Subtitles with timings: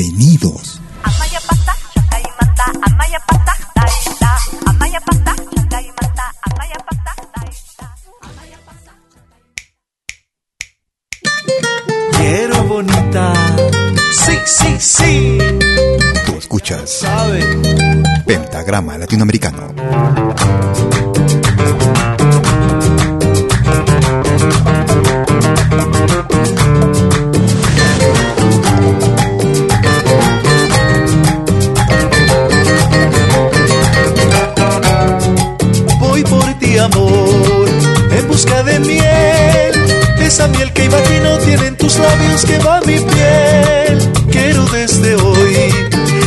[0.00, 0.80] Bienvenidos.
[12.16, 13.34] Quiero bonita.
[14.10, 15.38] Sí, sí, sí.
[16.24, 17.44] Tú escuchas ¿Sabe?
[18.24, 19.74] Pentagrama Latinoamericano.
[40.30, 43.98] Esa miel que imagino tienen tus labios que va mi piel.
[44.30, 45.74] Quiero desde hoy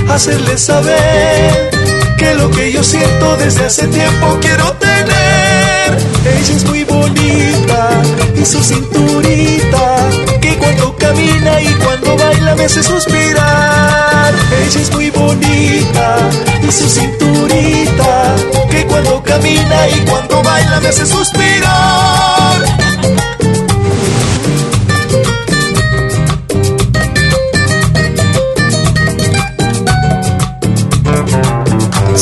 [0.10, 1.72] hacerle saber
[2.18, 5.98] que lo que yo siento desde hace tiempo quiero tener.
[6.26, 8.02] Ella es muy bonita
[8.36, 10.10] y su cinturita
[10.42, 14.34] que cuando camina y cuando baila me hace suspirar.
[14.66, 16.18] Ella es muy bonita
[16.62, 18.36] y su cinturita
[18.70, 22.93] que cuando camina y cuando baila me hace suspirar.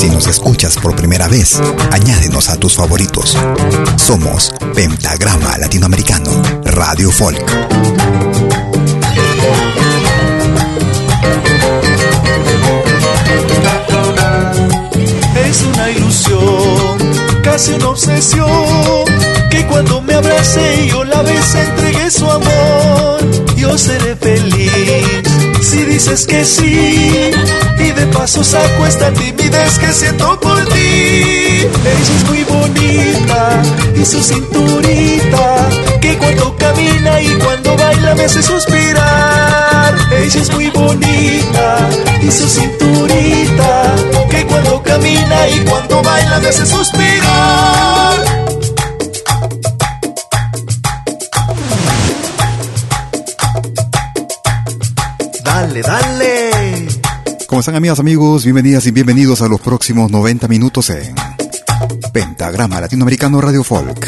[0.01, 3.37] Si nos escuchas por primera vez, añádenos a tus favoritos.
[3.97, 7.45] Somos Pentagrama Latinoamericano, Radio Folk.
[15.35, 16.97] Es una ilusión,
[17.43, 19.05] casi una obsesión,
[19.51, 23.19] que cuando me abrace y yo la bese entregué su amor.
[23.55, 25.30] Yo seré feliz
[25.71, 27.31] si dices que sí,
[27.79, 31.63] y de paso saco esta timidez que siento por ti.
[31.63, 33.61] Ella es muy bonita
[33.95, 35.69] y su cinturita,
[36.01, 39.95] que cuando camina y cuando baila me hace suspirar.
[40.11, 41.89] Ella es muy bonita
[42.21, 43.95] y su cinturita,
[44.29, 48.30] que cuando camina y cuando baila me hace suspirar.
[57.61, 58.43] ¿Cómo están amigas, amigos?
[58.43, 61.13] Bienvenidas y bienvenidos a los próximos 90 minutos en
[62.11, 64.07] Pentagrama Latinoamericano Radio Folk.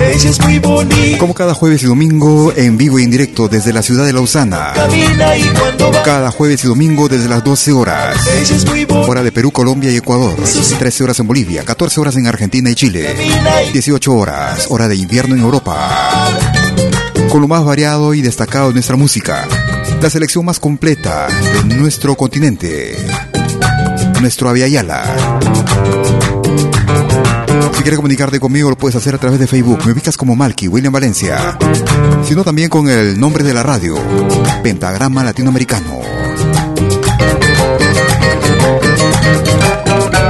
[0.00, 1.18] Ella es muy bonita.
[1.18, 4.72] Como cada jueves y domingo, en vivo y en directo desde la ciudad de Lausana.
[4.90, 6.02] Y.
[6.02, 8.16] Cada jueves y domingo desde las 12 horas.
[9.06, 10.34] Hora de Perú, Colombia y Ecuador.
[10.78, 13.14] 13 horas en Bolivia, 14 horas en Argentina y Chile.
[13.74, 16.30] 18 horas, hora de invierno en Europa.
[17.28, 19.46] Con lo más variado y destacado de nuestra música.
[20.02, 22.96] La selección más completa de nuestro continente.
[24.20, 25.04] Nuestro Aviala.
[27.72, 29.78] Si quieres comunicarte conmigo, lo puedes hacer a través de Facebook.
[29.86, 31.56] Me ubicas como Malky, William Valencia.
[32.24, 33.94] Sino también con el nombre de la radio,
[34.64, 36.00] Pentagrama Latinoamericano.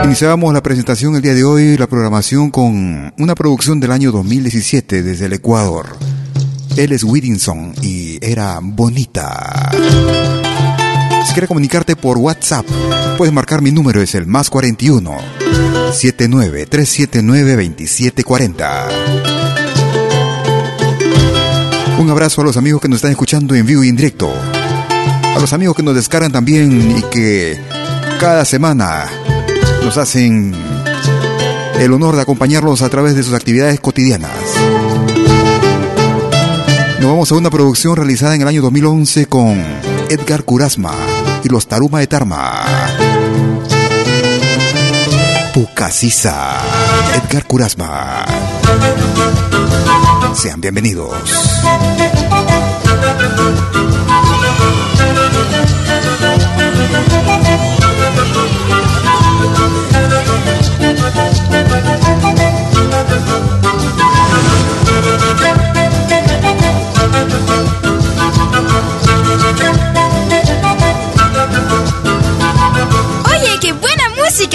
[0.05, 5.03] Iniciamos la presentación el día de hoy, la programación con una producción del año 2017
[5.03, 6.12] desde el Ecuador.
[6.77, 9.71] Él es Whittinson y era bonita.
[11.27, 12.67] Si quieres comunicarte por WhatsApp,
[13.19, 15.19] puedes marcar mi número, es el más 41
[15.93, 18.89] 79 379 2740.
[21.99, 24.33] Un abrazo a los amigos que nos están escuchando en vivo y en directo.
[25.37, 27.59] A los amigos que nos descargan también y que
[28.19, 29.07] cada semana
[29.85, 30.55] nos hacen
[31.79, 34.31] el honor de acompañarlos a través de sus actividades cotidianas.
[37.03, 39.61] Nos vamos a una producción realizada en el año 2011 con
[40.09, 40.95] Edgar Kurasma
[41.43, 42.63] y los Taruma de Tarma.
[45.53, 46.61] Pucasisa,
[47.17, 48.25] Edgar Kurasma.
[50.33, 51.11] Sean bienvenidos.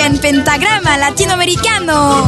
[0.07, 2.23] En pentagrama latinoamericano.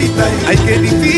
[0.00, 0.48] Casisa, huetita.
[0.48, 1.09] Ay, qué difícil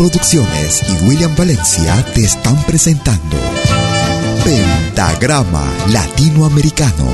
[0.00, 3.36] Producciones y William Valencia te están presentando
[4.42, 5.62] Pentagrama
[5.92, 7.04] Latinoamericano.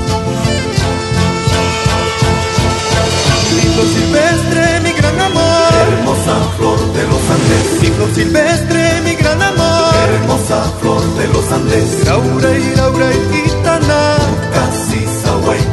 [3.57, 5.73] Lindo silvestre, mi gran amor.
[5.99, 7.81] Hermosa flor de los Andes.
[7.81, 9.93] Lindo silvestre, mi gran amor.
[10.21, 12.05] Hermosa flor de los Andes.
[12.05, 14.15] Laura y Laura y Gitana.
[14.53, 15.66] Casisa, Waitita.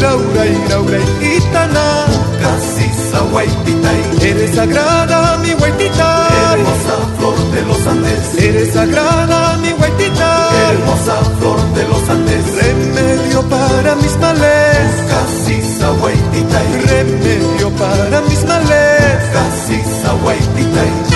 [0.00, 2.06] Laura y Gitana.
[2.40, 3.90] Casisa, Waitita.
[4.20, 6.28] Eres sagrada, mi Waitita.
[6.52, 8.34] Hermosa flor de los Andes.
[8.38, 10.50] Eres sagrada, mi Waitita.
[10.70, 12.44] Hermosa flor de los Andes.
[12.62, 14.88] Remedio para mis males.
[15.08, 16.60] Casisa, Waitita.
[16.86, 19.18] Remedio para mis males.
[19.32, 21.13] Casisa, Waitita.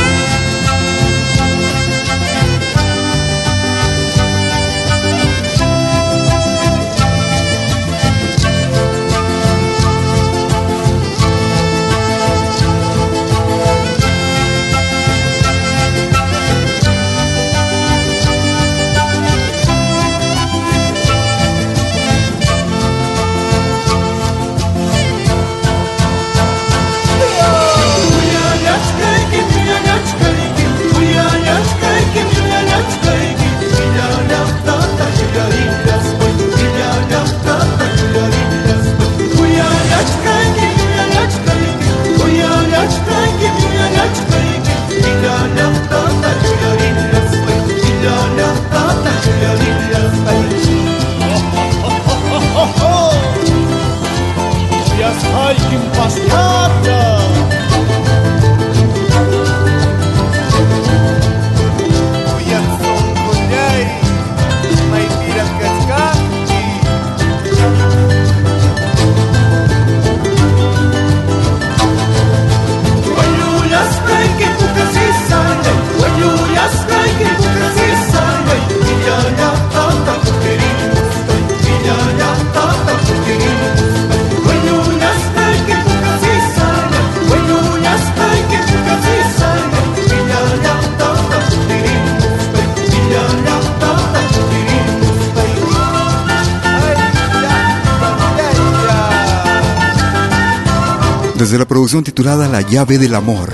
[101.89, 103.51] Producción titulada La llave del amor.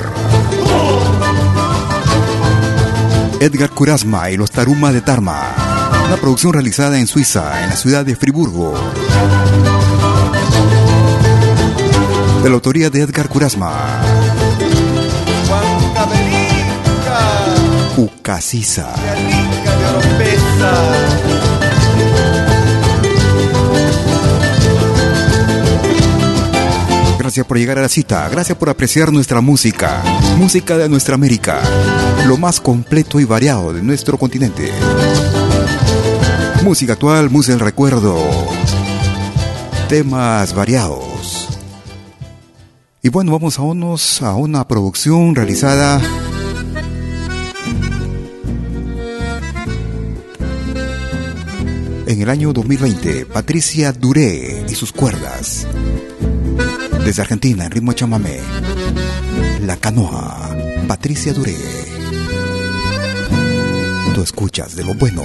[3.39, 5.55] Edgar Kurasma y los Taruma de Tarma.
[6.05, 8.75] Una producción realizada en Suiza, en la ciudad de Friburgo.
[12.43, 13.71] De la autoría de Edgar Kurasma.
[15.47, 15.85] Juan
[27.35, 30.05] Gracias por llegar a la cita, gracias por apreciar nuestra música,
[30.39, 31.61] música de nuestra América,
[32.29, 34.71] lo más completo y variado de nuestro continente.
[36.63, 38.17] Música actual, música del recuerdo,
[39.89, 41.49] temas variados.
[43.03, 46.01] Y bueno, vamos a, unos, a una producción realizada
[52.07, 55.67] en el año 2020, Patricia Duré y sus cuerdas.
[57.05, 58.41] Desde Argentina, en ritmo chamamé.
[59.61, 60.57] La canoa,
[60.89, 61.57] Patricia Duré.
[64.15, 65.23] Tú escuchas de lo bueno,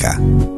[0.00, 0.49] Pentagrama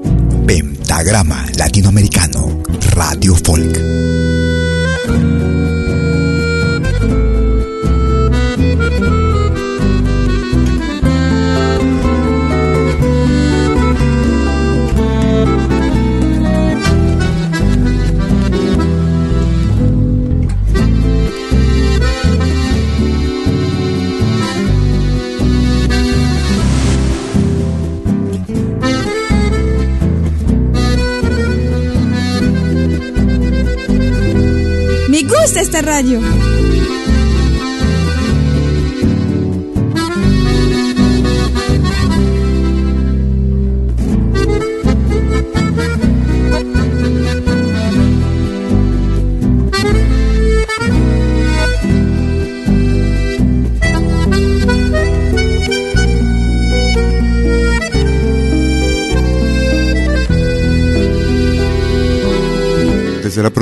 [35.92, 36.41] radio.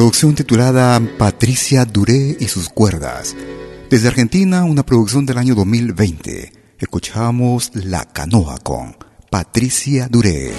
[0.01, 3.37] Producción titulada Patricia Duré y sus cuerdas.
[3.91, 6.53] Desde Argentina, una producción del año 2020.
[6.79, 8.97] Escuchamos La Canoa con
[9.31, 10.55] Patricia Duré.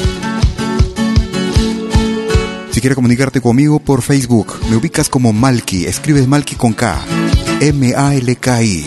[2.69, 7.03] Si quieres comunicarte conmigo por Facebook, me ubicas como Malky, escribes Malky con K,
[7.61, 8.85] M-A-L-K-I.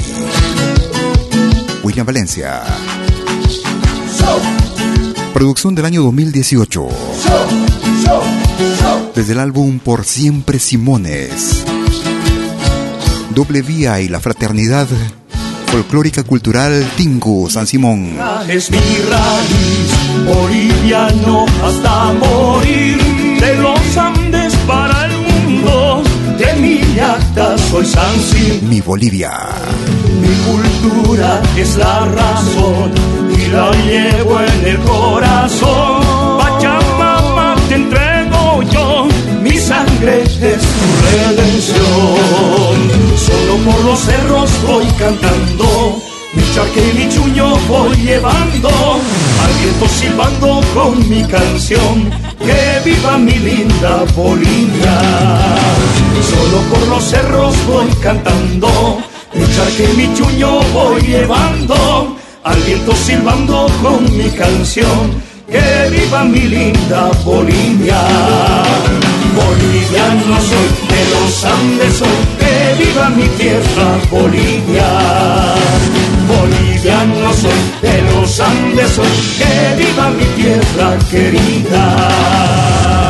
[1.83, 2.63] William Valencia.
[5.33, 7.74] Producción del año 2018
[9.15, 11.65] desde el álbum Por Siempre Simones.
[13.31, 14.87] Doble Vía y la Fraternidad
[15.67, 18.17] Folclórica Cultural Tingu San Simón.
[18.49, 19.91] Es mi raíz,
[20.25, 22.99] boliviano hasta morir,
[23.41, 26.03] de los Andes para el mundo,
[26.39, 28.69] de mi acta soy San Simón.
[28.71, 29.33] Mi Bolivia.
[30.21, 32.93] Mi cultura es la razón
[33.37, 36.04] y la llevo en el corazón.
[40.05, 41.89] Sangre es tu redención.
[43.17, 45.99] Solo por los cerros voy cantando,
[46.35, 53.19] mi charque y mi chuño voy llevando, al viento silbando con mi canción, que viva
[53.19, 55.01] mi linda Bolivia.
[56.31, 58.99] Solo por los cerros voy cantando,
[59.35, 66.41] mi charque mi chuño voy llevando, al viento silbando con mi canción, que viva mi
[66.41, 69.04] linda Bolivia.
[69.37, 74.89] Boliviano soy, de los Andes soy, que viva mi tierra Bolivia.
[76.29, 83.04] Boliviano soy, de los Andes soy, que viva mi tierra querida.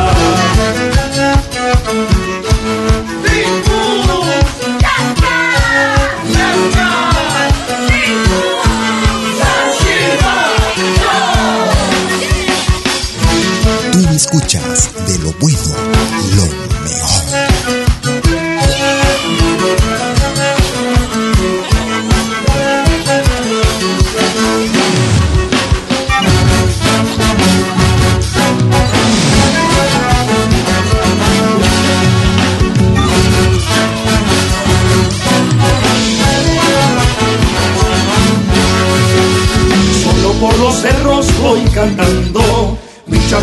[41.85, 42.77] Cantando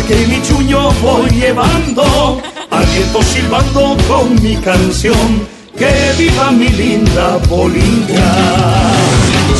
[0.07, 5.47] que mi chuño voy llevando, al viento silbando con mi canción,
[5.77, 8.31] que viva mi linda Bolivia.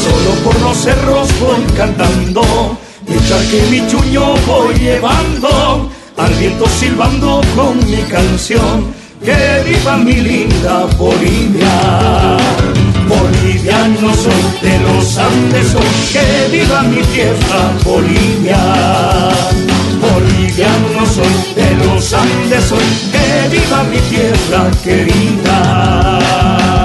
[0.04, 7.78] Solo por los cerros voy cantando, que mi chuño voy llevando, al viento silbando con
[7.90, 12.73] mi canción, que viva mi linda Bolivia.
[13.13, 18.62] Boliviano soy de los Andes, soy, que viva mi tierra Bolivia
[20.03, 26.83] boliviano soy, de los Andes soy, que viva mi tierra querida.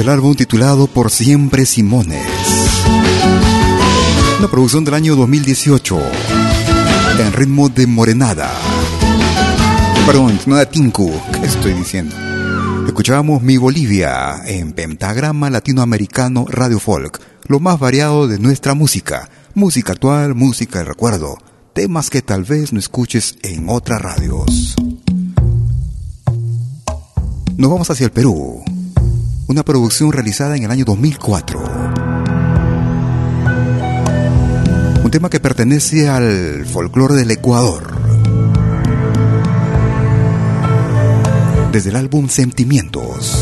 [0.00, 2.26] Desde el álbum titulado Por Siempre Simones.
[4.38, 6.00] Una producción del año 2018
[7.18, 8.50] en ritmo de morenada.
[10.06, 12.16] Perdón, no Tinku, ¿qué estoy diciendo?
[12.86, 19.92] Escuchábamos Mi Bolivia en Pentagrama Latinoamericano Radio Folk, lo más variado de nuestra música, música
[19.92, 21.36] actual, música de recuerdo,
[21.74, 24.76] temas que tal vez no escuches en otras radios.
[27.58, 28.64] Nos vamos hacia el Perú,
[29.50, 31.60] una producción realizada en el año 2004
[35.02, 37.90] un tema que pertenece al folclore del Ecuador.
[41.72, 43.36] Desde el álbum Sentimientos,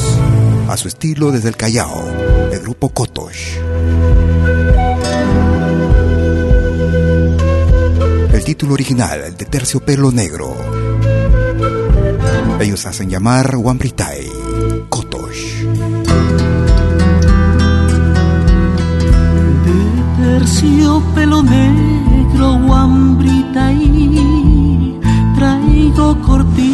[0.67, 2.09] a su estilo desde el Callao,
[2.51, 3.59] el grupo Kotosh.
[8.33, 10.57] El título original, el de Terciopelo Negro.
[12.61, 14.48] Ellos hacen llamar Wambritai.
[21.15, 24.99] Pelo negro, guambrita y
[25.35, 26.65] traigo cortinas.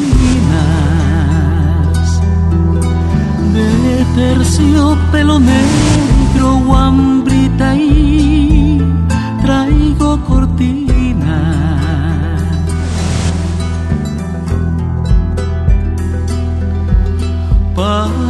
[3.55, 6.61] De terciopelo negro,
[7.77, 8.83] y
[9.43, 11.64] traigo cortinas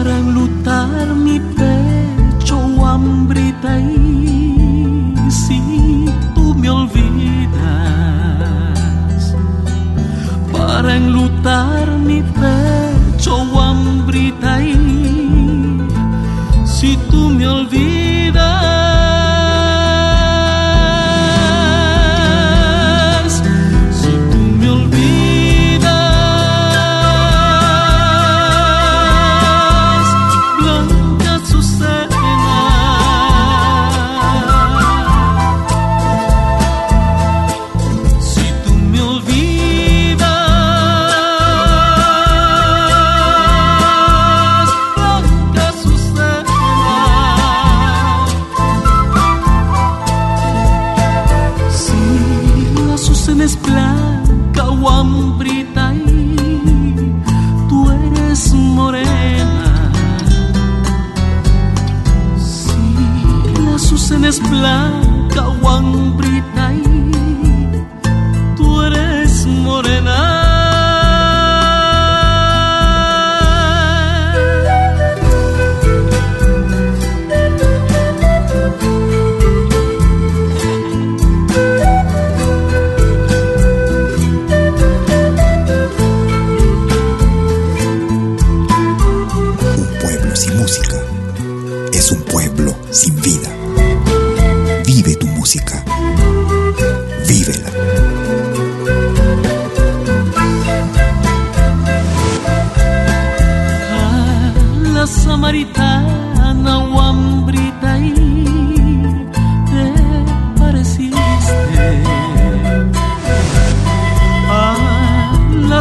[0.05, 7.55] para enlutar mi pecho, guambrita y si tú me olvidas.
[10.53, 14.75] Para enlutar mi pecho hambrita y
[16.67, 17.94] si tú me olvidas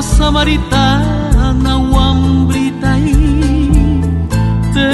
[0.04, 2.96] a la samaritana Wambrita
[4.74, 4.92] te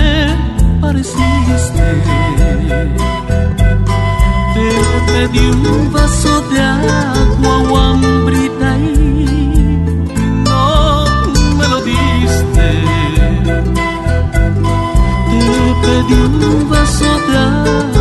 [0.82, 1.86] pareciste.
[4.54, 4.70] Te
[5.08, 8.78] pedí un vaso de agua Wambrita
[10.46, 11.06] no
[11.58, 12.68] me lo diste.
[15.82, 17.99] Pedí un vaso de agua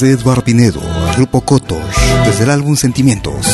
[0.00, 0.82] de Eduardo Pinedo,
[1.16, 1.80] grupo Kotosh,
[2.26, 3.46] desde el álbum Sentimientos.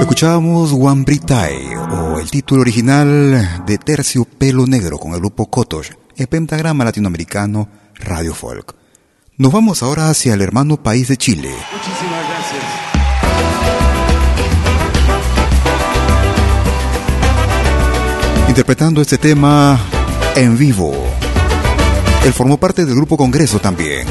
[0.00, 5.92] Escuchábamos One Britai, o el título original de Tercio Pelo Negro con el grupo Kotosh,
[6.16, 8.74] el pentagrama latinoamericano Radio Folk.
[9.38, 11.50] Nos vamos ahora hacia el hermano país de Chile.
[11.72, 12.64] Muchísimas gracias.
[18.48, 19.78] Interpretando este tema
[20.36, 20.92] en vivo.
[22.24, 24.06] Él formó parte del grupo Congreso también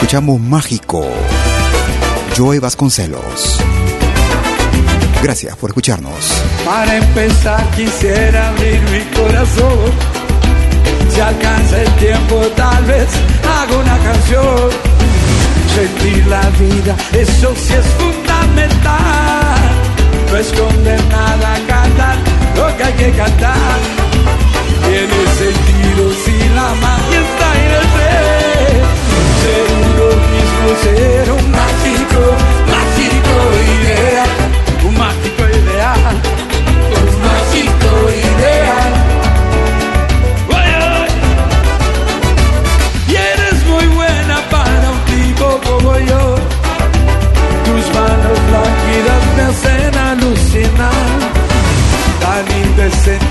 [0.00, 1.06] escuchamos Mágico,
[2.34, 3.60] Joey Vasconcelos.
[5.22, 6.42] Gracias por escucharnos.
[6.64, 9.92] Para empezar quisiera abrir mi corazón.
[11.10, 13.08] Si alcanza el tiempo tal vez
[13.46, 14.70] hago una canción.
[15.74, 19.60] Sentir la vida, eso sí es fundamental.
[20.30, 22.16] No esconder nada, cantar
[22.56, 23.78] lo que hay que cantar.
[24.88, 28.49] Tiene sentido si la magia está en el ser
[30.00, 32.22] uno mismo, ser un mágico,
[32.74, 33.34] mágico
[33.76, 34.30] ideal,
[34.88, 36.14] un mágico ideal,
[36.98, 37.90] un mágico
[38.28, 38.92] ideal.
[43.08, 46.22] Y eres muy buena para un tipo como yo.
[47.66, 51.18] Tus manos lánguidas me hacen alucinar,
[52.20, 53.29] tan indecente,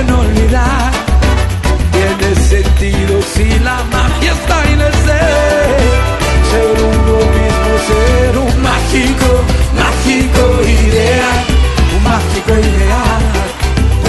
[0.00, 0.90] quieren olvidar.
[1.92, 5.76] Tiene sentido si la magia está en el ser.
[6.50, 9.30] Ser uno mismo, ser un mágico,
[9.76, 11.44] mágico ideal.
[11.96, 13.22] Un mágico ideal,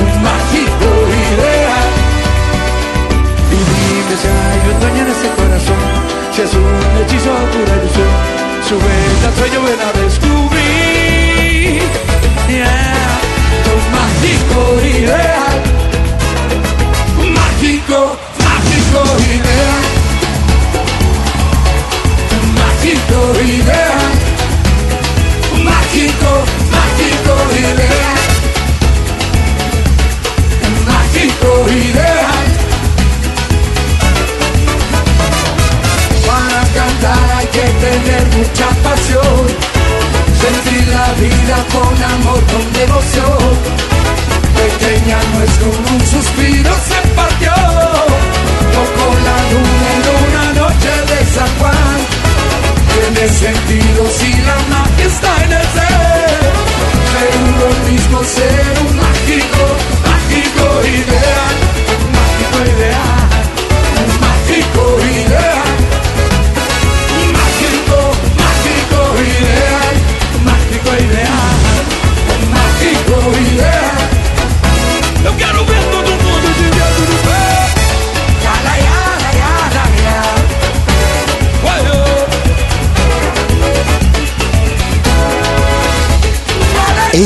[0.01, 0.88] un mágico
[1.25, 1.91] ideal.
[3.51, 5.84] Y dime si hay un dueño en ese corazón,
[6.34, 8.41] si es un hechizo o pura ilusión.
[8.67, 9.62] Su verdad soy yo
[38.41, 39.45] mucha pasión
[40.41, 43.51] sentir la vida con amor, con devoción.
[44.62, 46.73] Pequeña no es como un suspiro,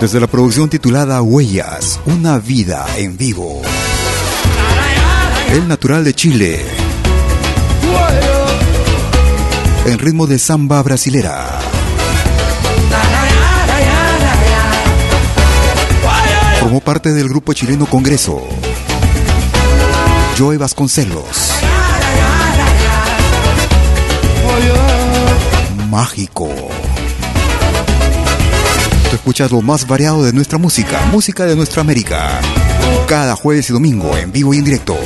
[0.00, 3.62] desde la producción titulada Huellas, una vida en vivo.
[5.50, 6.64] El natural de Chile.
[9.86, 11.58] En ritmo de samba brasilera.
[16.60, 18.46] Formó parte del grupo chileno Congreso.
[20.38, 21.52] Joey Vasconcelos.
[25.90, 26.48] Mágico.
[29.28, 32.40] Tú escuchas lo más variado de nuestra música, música de nuestra América.
[33.06, 34.96] Cada jueves y domingo, en vivo y en directo.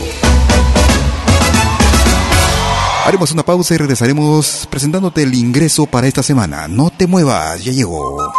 [3.04, 6.68] Haremos una pausa y regresaremos presentándote el ingreso para esta semana.
[6.68, 8.32] No te muevas, ya llegó.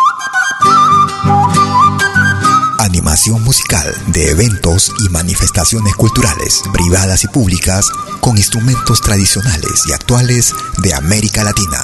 [2.79, 7.89] Animación musical de eventos y manifestaciones culturales, privadas y públicas,
[8.21, 11.83] con instrumentos tradicionales y actuales de América Latina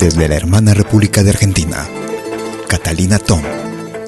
[0.00, 1.86] Desde la hermana República de Argentina,
[2.68, 3.42] Catalina Tom,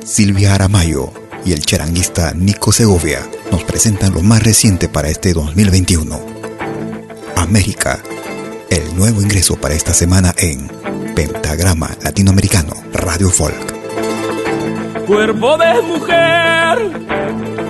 [0.02, 1.12] Silvia Aramayo
[1.44, 6.18] y el charanguista Nico Segovia nos presentan lo más reciente para este 2021.
[7.37, 8.02] América,
[8.70, 10.66] el nuevo ingreso para esta semana en
[11.14, 15.05] Pentagrama Latinoamericano Radio Folk.
[15.07, 16.90] Cuerpo de mujer,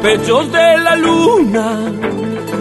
[0.00, 1.90] pechos de la luna,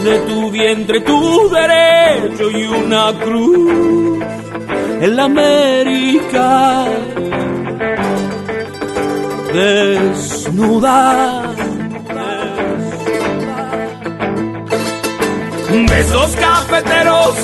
[0.03, 4.20] de tu vientre tu derecho y una cruz
[5.01, 6.85] en América
[9.51, 10.99] desnuda.
[15.89, 17.35] Besos cafeteros,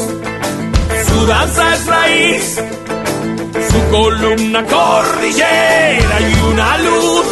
[1.08, 2.62] su danza es raíz,
[3.72, 7.30] su columna cordillera y una luz.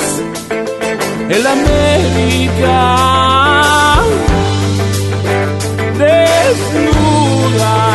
[1.29, 2.79] En América
[5.99, 7.94] desnuda.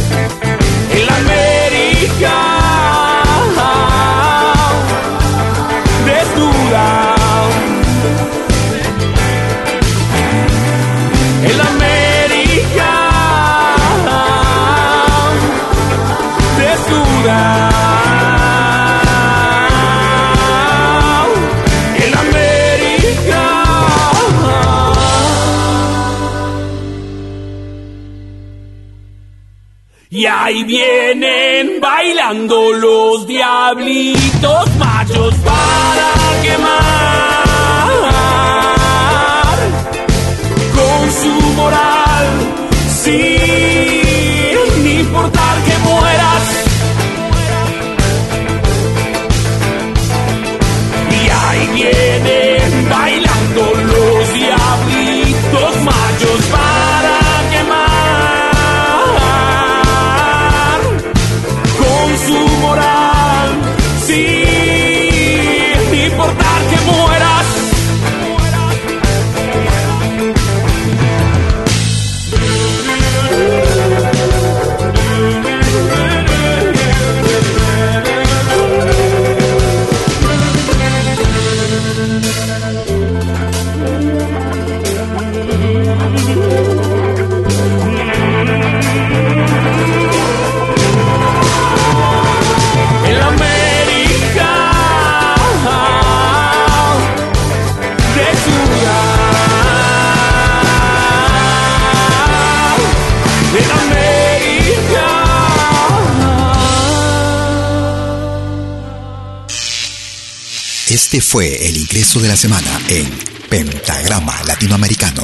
[111.11, 113.05] Este fue el ingreso de la semana en
[113.49, 115.23] Pentagrama Latinoamericano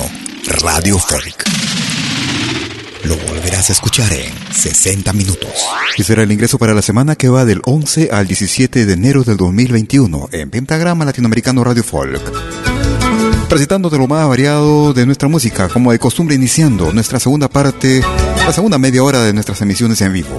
[0.61, 1.45] Radio Folk.
[3.05, 5.49] lo volverás a escuchar en 60 minutos.
[5.95, 9.23] Y será el ingreso para la semana que va del 11 al 17 de enero
[9.23, 12.21] del 2021 en Pentagrama Latinoamericano Radio Folk.
[13.47, 18.01] Presentándote lo más variado de nuestra música, como de costumbre iniciando nuestra segunda parte,
[18.45, 20.37] la segunda media hora de nuestras emisiones en vivo.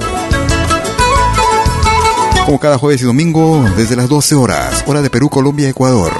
[2.49, 6.11] Como cada jueves y domingo, desde las 12 horas, hora de Perú, Colombia, Ecuador.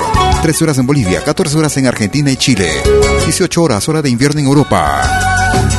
[0.43, 2.71] 13 horas en Bolivia, 14 horas en Argentina y Chile.
[3.25, 5.09] 18 horas, hora de invierno en Europa.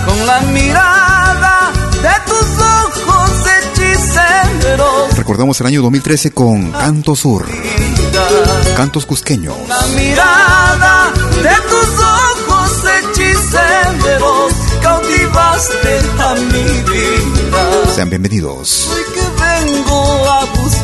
[0.08, 1.72] Con la mirada
[2.02, 3.32] de tus ojos
[3.62, 5.16] hechiceros.
[5.16, 7.45] Recordamos el año 2013 con Canto Sur.
[8.76, 9.56] Cantos cusqueños.
[9.68, 12.72] La mirada de tus ojos
[13.04, 17.93] hechiceros cautivaste a mi vida.
[17.93, 18.89] Sean bienvenidos.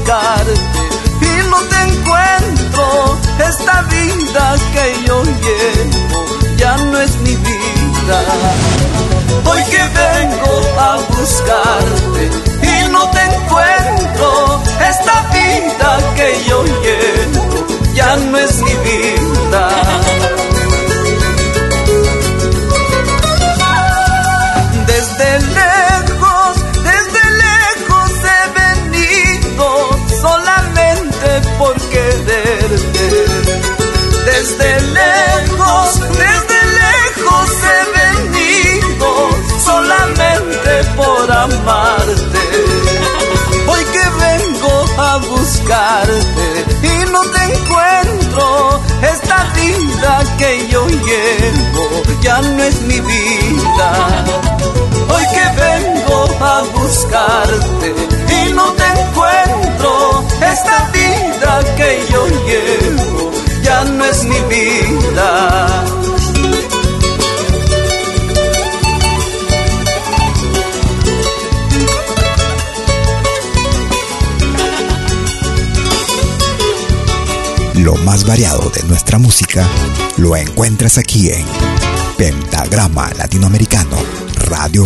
[0.05, 6.25] Y no te encuentro, esta vida que yo llevo
[6.57, 8.21] ya no es mi vida.
[9.45, 12.29] Hoy que vengo a buscarte
[12.61, 19.84] y no te encuentro, esta vida que yo llevo ya no es mi vida.
[52.25, 53.89] Ya no es mi vida.
[55.13, 57.87] Hoy que vengo a buscarte
[58.37, 65.83] y no te encuentro, esta vida que yo llevo ya no es mi vida.
[77.75, 79.63] Lo más variado de nuestra música
[80.17, 81.45] lo encuentras aquí en
[82.17, 83.97] Pentagrama Latinoamericano
[84.47, 84.85] Radio.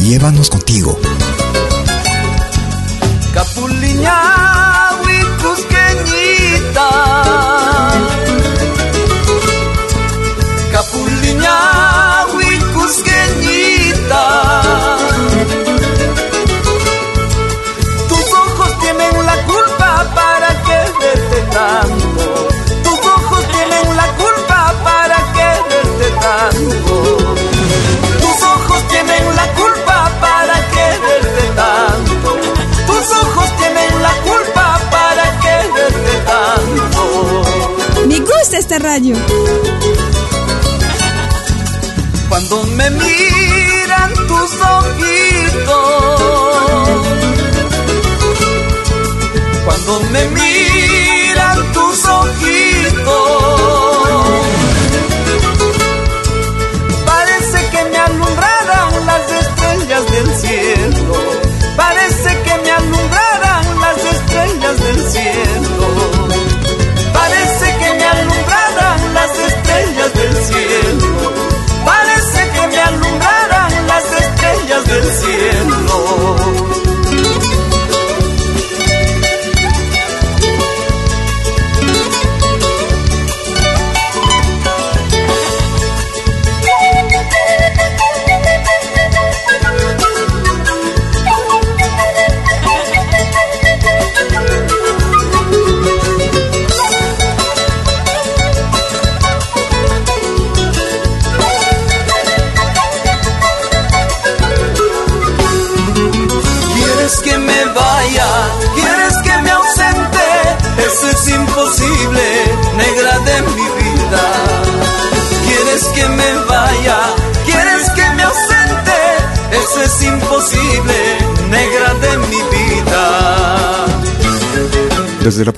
[0.00, 1.05] Llévanos contigo.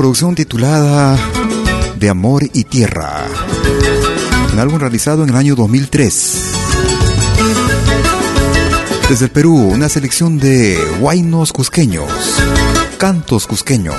[0.08, 1.18] Producción titulada
[1.98, 3.26] De Amor y Tierra,
[4.54, 6.34] un álbum realizado en el año 2003.
[9.10, 12.10] Desde el Perú, una selección de guainos cusqueños,
[12.96, 13.96] cantos cusqueños.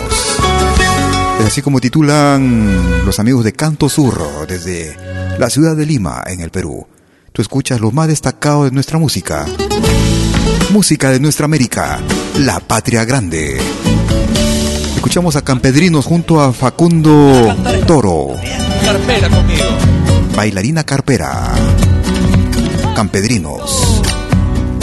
[1.46, 4.98] así como titulan los amigos de Canto Surro desde
[5.38, 6.88] la ciudad de Lima, en el Perú.
[7.34, 9.46] Tú escuchas lo más destacado de nuestra música.
[10.72, 12.00] Música de nuestra América,
[12.40, 13.60] la patria grande.
[15.00, 17.56] Escuchamos a Campedrinos junto a Facundo
[17.88, 18.36] Toro.
[18.84, 19.64] Carpera conmigo.
[20.36, 21.54] Bailarina Carpera.
[22.98, 24.02] Campedrinos.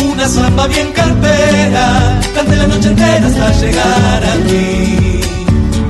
[0.02, 5.20] Una samba bien carpera, cante la noche entera hasta llegar a ti.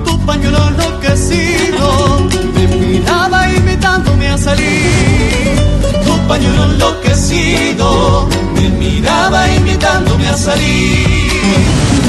[0.04, 5.56] Tu pañuelo enloquecido me miraba invitándome a salir.
[6.04, 11.16] Tu pañuelo enloquecido me miraba invitándome a salir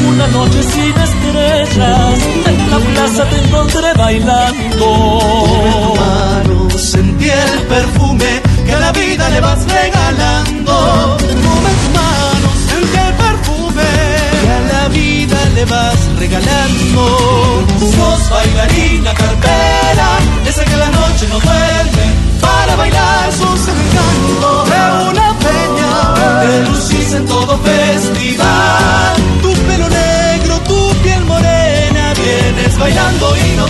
[0.08, 0.98] una noche sin
[1.38, 4.67] estrellas, en la plaza te encontré bailando.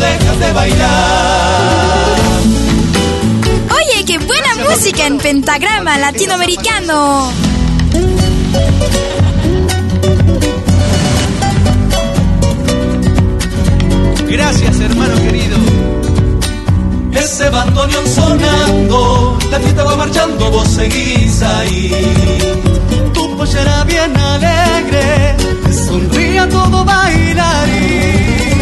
[0.08, 2.18] Dejas de bailar.
[3.78, 7.32] Oye, qué buena música en pentagrama latinoamericano.
[14.30, 15.58] Gracias, hermano querido.
[17.12, 21.92] Ese bandoneón sonando, la fiesta va marchando, vos seguís ahí.
[23.14, 25.36] Tu pollera bien alegre,
[25.88, 28.57] sonríe a todo bailarín.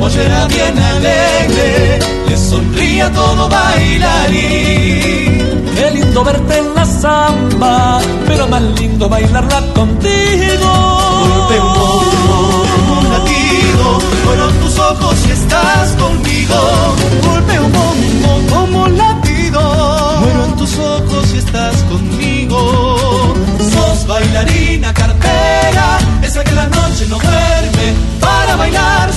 [0.00, 5.30] Pollera bien alegre, le sonríe a todo bailarín.
[5.74, 10.70] Qué lindo verte en la samba, pero más lindo bailarla contigo.
[11.28, 16.56] Golpe un latido, fueron tus ojos y estás conmigo.
[17.26, 19.60] Golpe un bombo como un latido,
[20.22, 23.34] fueron tus ojos y estás conmigo.
[23.72, 27.94] Sos bailarina cartera, esa que la noche no duerme.
[28.18, 29.12] Para bailar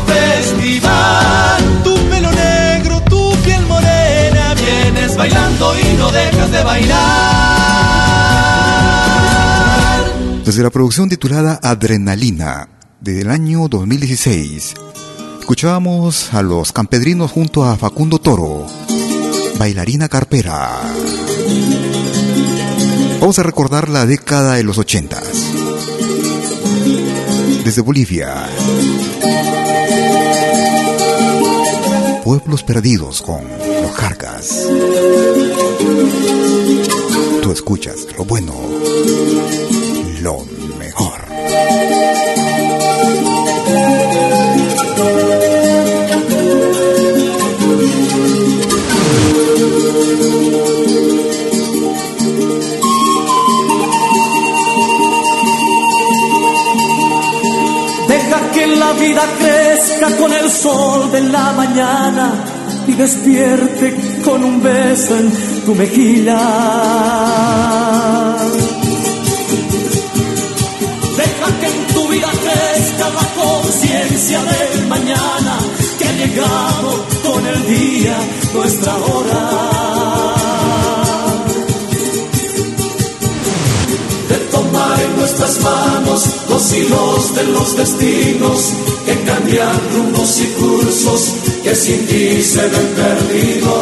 [0.00, 1.82] festival.
[1.84, 7.72] Tu pelo negro, tu piel morena, vienes bailando y no dejas de bailar.
[10.44, 12.68] Desde la producción titulada Adrenalina,
[13.00, 14.74] del año 2016,
[15.40, 18.66] escuchábamos a los campedrinos junto a Facundo Toro,
[19.58, 20.80] bailarina carpera.
[23.20, 25.22] Vamos a recordar la década de los ochentas.
[27.64, 28.48] Desde Bolivia.
[32.32, 34.66] Pueblos perdidos con los cargas.
[37.42, 38.54] Tú escuchas lo bueno,
[40.22, 40.42] lo
[58.94, 62.32] vida crezca con el sol de la mañana
[62.86, 65.32] y despierte con un beso en
[65.64, 66.38] tu mejilla.
[71.16, 75.58] Deja que en tu vida crezca la conciencia del mañana
[75.98, 78.16] que ha llegado con el día,
[78.54, 80.02] nuestra hora.
[84.28, 85.81] de tomar nuestras manos
[86.12, 88.74] los hilos de los destinos
[89.06, 93.72] que cambian rumbos y cursos que sin ti se ven perdidos.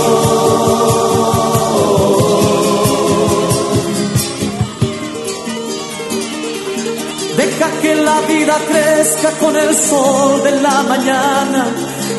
[7.37, 11.67] Deja que la vida crezca con el sol de la mañana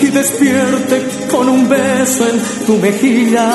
[0.01, 3.47] y despierte con un beso en tu mejilla.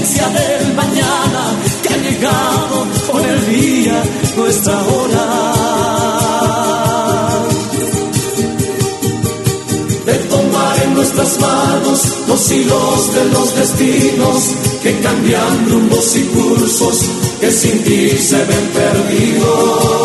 [0.00, 1.42] Del mañana
[1.82, 4.02] que ha llegado con el día,
[4.34, 5.26] nuestra hora.
[10.06, 14.44] De tomar en nuestras manos los hilos de los destinos
[14.82, 16.96] que cambian rumbos y cursos
[17.38, 20.00] que sin ti se ven perdidos.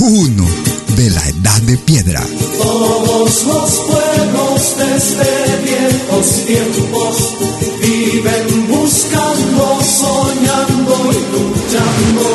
[0.00, 0.44] Uno
[0.96, 2.26] de la edad de piedra.
[2.58, 4.01] Todos los
[4.62, 7.34] desde viejos tiempos
[7.80, 12.26] viven buscando, soñando y luchando.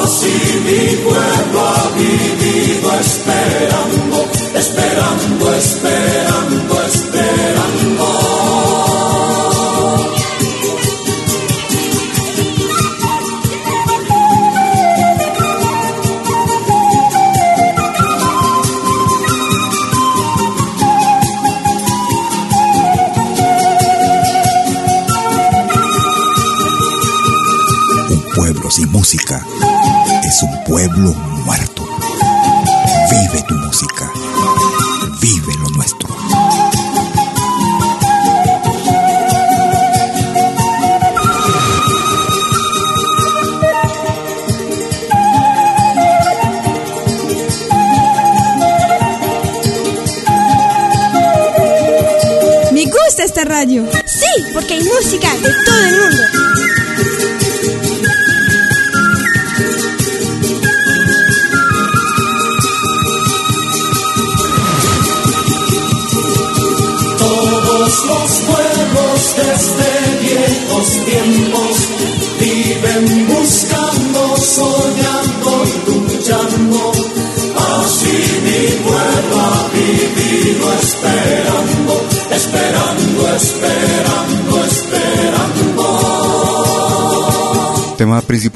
[0.00, 4.16] Así mi pueblo ha vivido esperando,
[4.54, 6.33] esperando, esperando.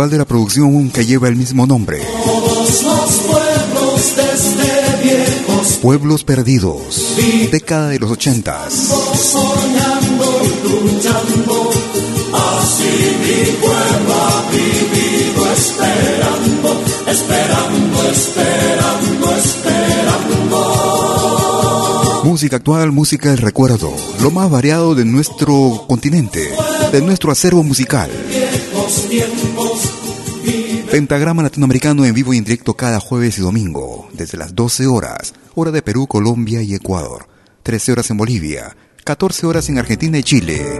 [0.06, 1.98] De la producción que lleva el mismo nombre.
[2.24, 7.16] Todos los pueblos desde viejos Pueblos Perdidos.
[7.50, 8.92] Década de los ochentas.
[15.52, 22.20] esperando, esperando, esperando, esperando.
[22.22, 23.92] Música actual, música del recuerdo.
[24.22, 26.52] Lo más variado de nuestro continente.
[26.92, 28.08] De nuestro acervo musical.
[30.90, 35.34] Pentagrama Latinoamericano en vivo y en directo cada jueves y domingo, desde las 12 horas,
[35.54, 37.28] hora de Perú, Colombia y Ecuador,
[37.64, 38.74] 13 horas en Bolivia,
[39.04, 40.78] 14 horas en Argentina y Chile,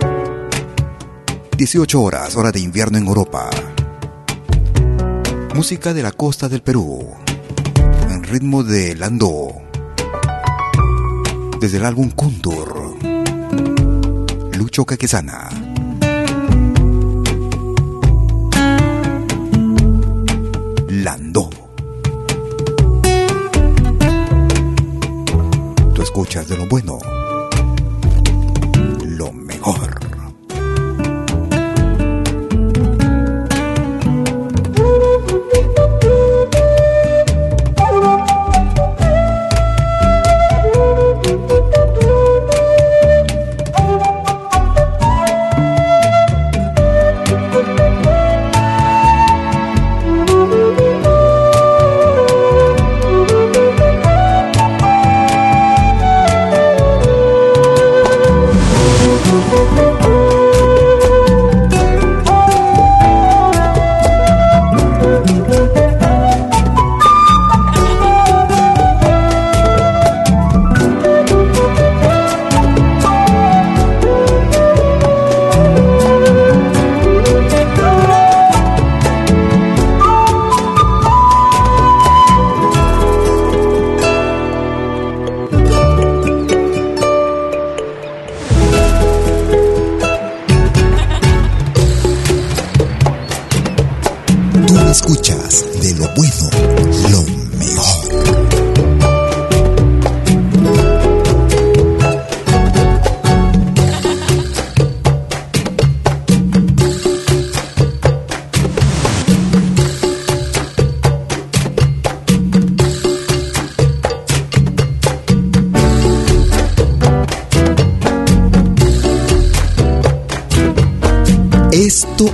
[1.58, 3.50] 18 horas, hora de invierno en Europa.
[5.54, 7.10] Música de la costa del Perú,
[8.08, 9.48] en ritmo de Landó,
[11.60, 12.96] desde el álbum Kuntur,
[14.56, 15.67] Lucho Caquesana.
[21.04, 21.48] Landó.
[25.94, 26.98] Tú escuchas de lo bueno,
[29.04, 29.97] lo mejor.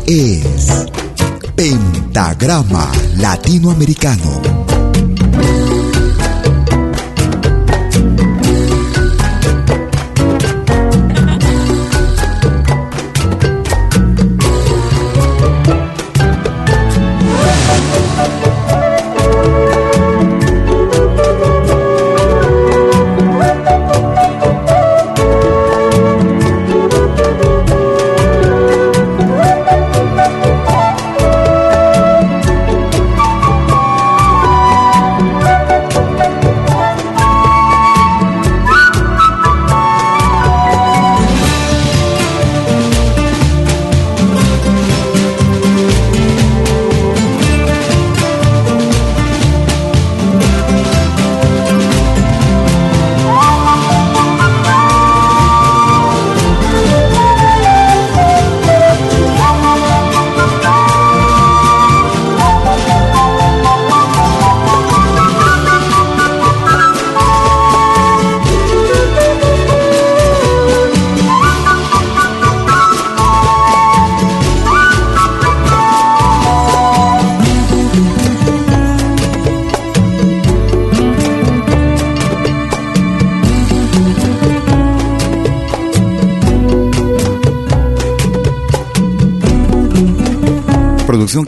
[0.06, 0.70] Es
[1.56, 4.53] Pentagrama Latinoamericano.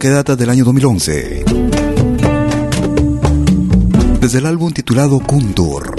[0.06, 1.44] Que data del año 2011.
[4.20, 5.96] Desde el álbum titulado Kuntur.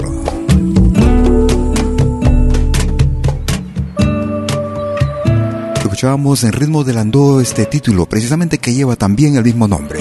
[5.76, 10.00] Escuchábamos en ritmo del Landó este título, precisamente que lleva también el mismo nombre,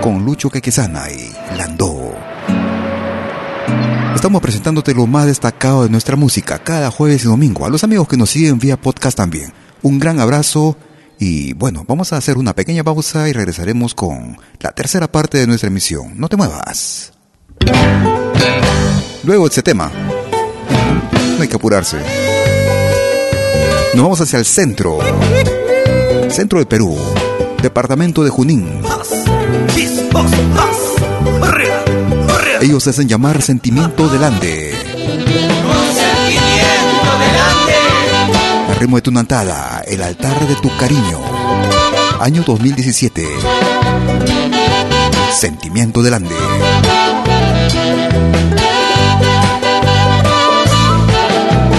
[0.00, 2.12] con Lucho Quequesana y Landó.
[4.16, 7.64] Estamos presentándote lo más destacado de nuestra música cada jueves y domingo.
[7.64, 9.52] A los amigos que nos siguen vía podcast también.
[9.80, 10.76] Un gran abrazo
[11.26, 15.46] y bueno, vamos a hacer una pequeña pausa y regresaremos con la tercera parte de
[15.46, 16.12] nuestra emisión.
[16.20, 17.14] No te muevas.
[19.22, 19.90] Luego ese tema.
[19.90, 21.96] No hay que apurarse.
[23.94, 24.98] Nos vamos hacia el centro.
[26.28, 26.94] Centro de Perú.
[27.62, 28.82] Departamento de Junín.
[32.60, 34.73] Ellos se hacen llamar Sentimiento del Ande.
[38.80, 41.20] Al de tu nantada, el altar de tu cariño.
[42.20, 43.24] Año 2017.
[45.32, 46.34] Sentimiento del Ande.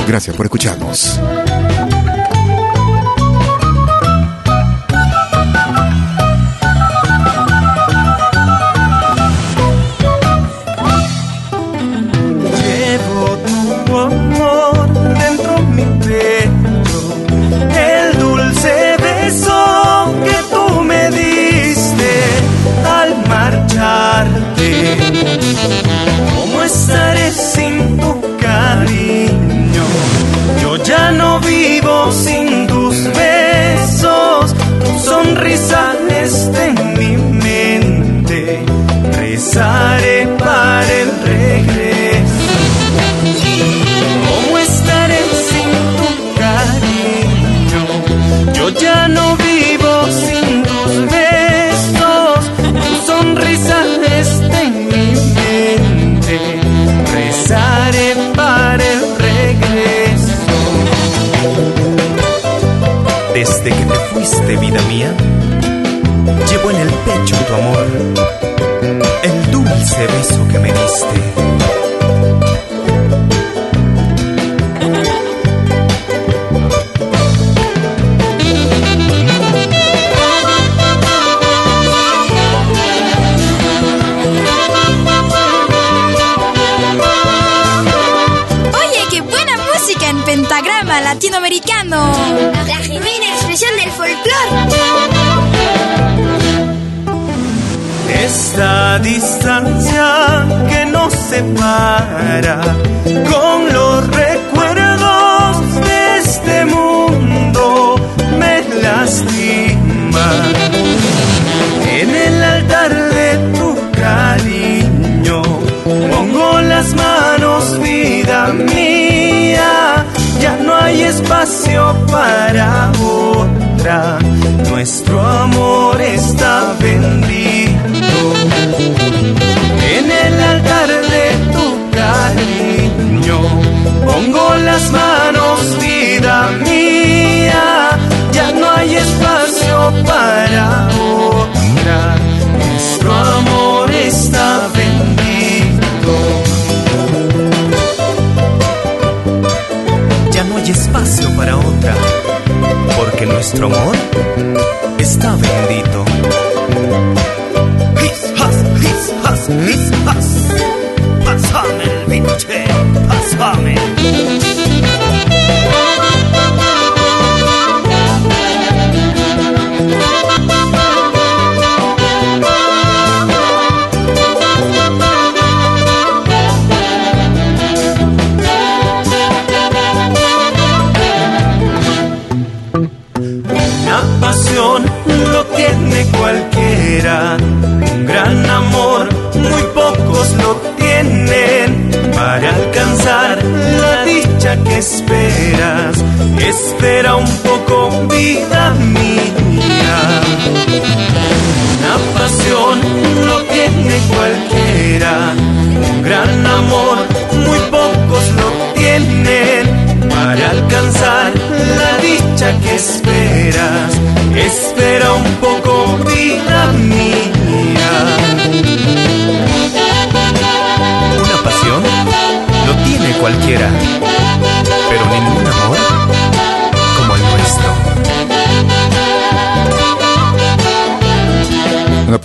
[0.08, 1.20] Gracias por escucharnos.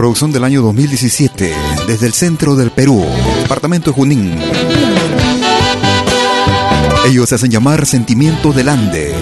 [0.00, 1.54] Producción del año 2017,
[1.86, 3.04] desde el centro del Perú,
[3.42, 4.34] departamento de Junín.
[7.06, 9.14] Ellos se hacen llamar Sentimiento del Ande.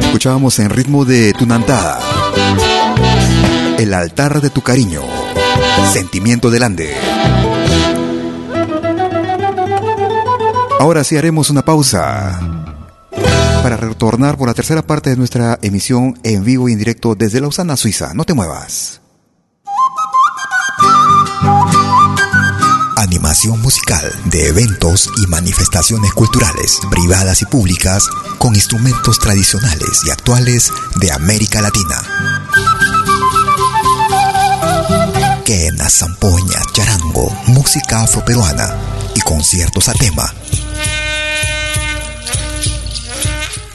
[0.00, 2.00] Escuchábamos en ritmo de Tunantada.
[3.76, 5.02] El altar de tu cariño.
[5.92, 6.94] Sentimiento del Ande.
[10.80, 12.53] Ahora sí haremos una pausa
[13.64, 17.40] para retornar por la tercera parte de nuestra emisión en vivo y en directo desde
[17.40, 18.12] Lausana, Suiza.
[18.12, 19.00] No te muevas.
[22.98, 28.06] Animación musical de eventos y manifestaciones culturales, privadas y públicas,
[28.36, 32.02] con instrumentos tradicionales y actuales de América Latina.
[35.46, 38.76] Quena, zampoña, charango, música afroperuana
[39.14, 40.34] y conciertos a tema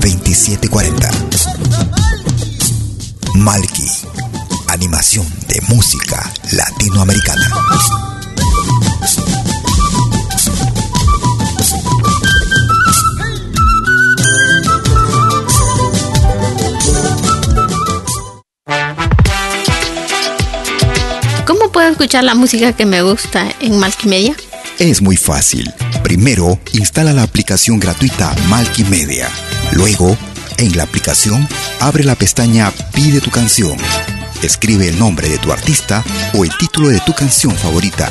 [0.00, 1.10] 2740.
[3.34, 3.86] Malky,
[4.68, 7.50] animación de música latinoamericana.
[21.46, 23.78] ¿Cómo puedo escuchar la música que me gusta en
[24.08, 24.34] Media?
[24.78, 25.72] Es muy fácil.
[26.02, 28.34] Primero, instala la aplicación gratuita
[28.84, 29.28] Media
[29.72, 30.16] Luego,
[30.58, 31.46] en la aplicación,
[31.80, 33.76] abre la pestaña Pide tu canción.
[34.42, 36.04] Escribe el nombre de tu artista
[36.34, 38.10] o el título de tu canción favorita.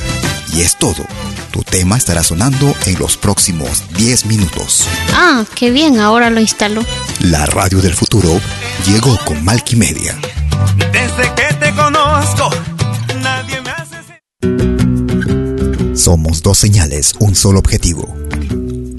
[0.53, 1.05] Y es todo.
[1.51, 4.85] Tu tema estará sonando en los próximos 10 minutos.
[5.13, 6.83] Ah, qué bien, ahora lo instalo.
[7.19, 8.41] La radio del futuro
[8.85, 10.17] llegó con Media.
[10.91, 12.49] Desde que te conozco,
[13.21, 13.95] nadie me hace...
[15.95, 18.24] Somos dos señales, un solo objetivo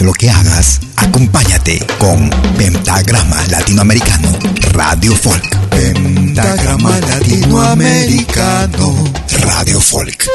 [0.00, 4.36] Lo que hagas, acompáñate con Pentagrama Latinoamericano
[4.72, 5.68] Radio Folk.
[5.68, 9.12] Pentagrama Latinoamericano
[9.42, 10.26] Radio Folk.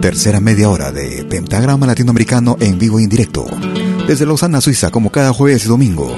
[0.00, 3.44] Tercera media hora de Pentagrama Latinoamericano en vivo e indirecto.
[4.06, 6.16] Desde Lausana, Suiza, como cada jueves y domingo.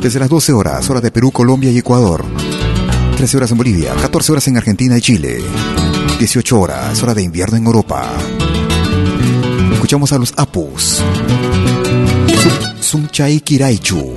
[0.00, 2.24] Desde las 12 horas, hora de Perú, Colombia y Ecuador.
[3.16, 5.42] 13 horas en Bolivia, 14 horas en Argentina y Chile.
[6.18, 8.10] 18 horas, hora de invierno en Europa.
[9.72, 11.02] Escuchamos a los Apus.
[12.80, 14.14] Sunchai Kiraichu.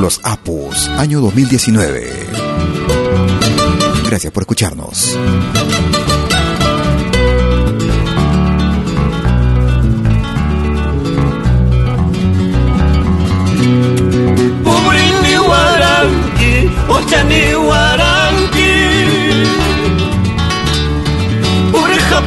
[0.00, 2.10] Los Apus, año 2019.
[4.06, 5.18] Gracias por escucharnos.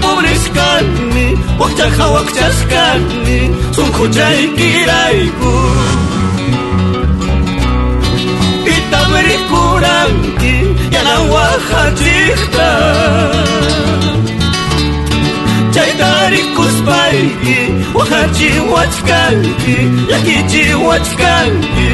[0.02, 3.40] pobreskani, wakcha oh, hawa oh, kcha skani,
[3.76, 4.04] sunku.
[8.76, 10.56] Ita meri kuranki,
[10.96, 12.70] yana waha jikta.
[15.74, 17.58] Chaitari kuspaiki,
[17.98, 18.84] waha jiwa
[21.00, 21.94] chkanki.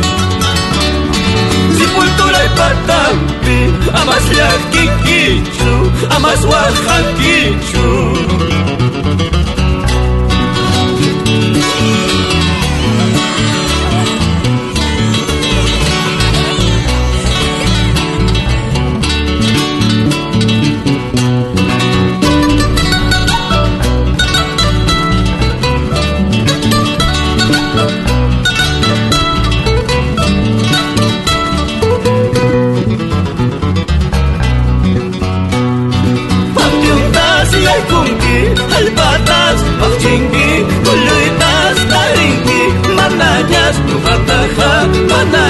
[1.97, 3.59] y patampi,
[3.93, 8.20] amas llakikichu Amas wajankichu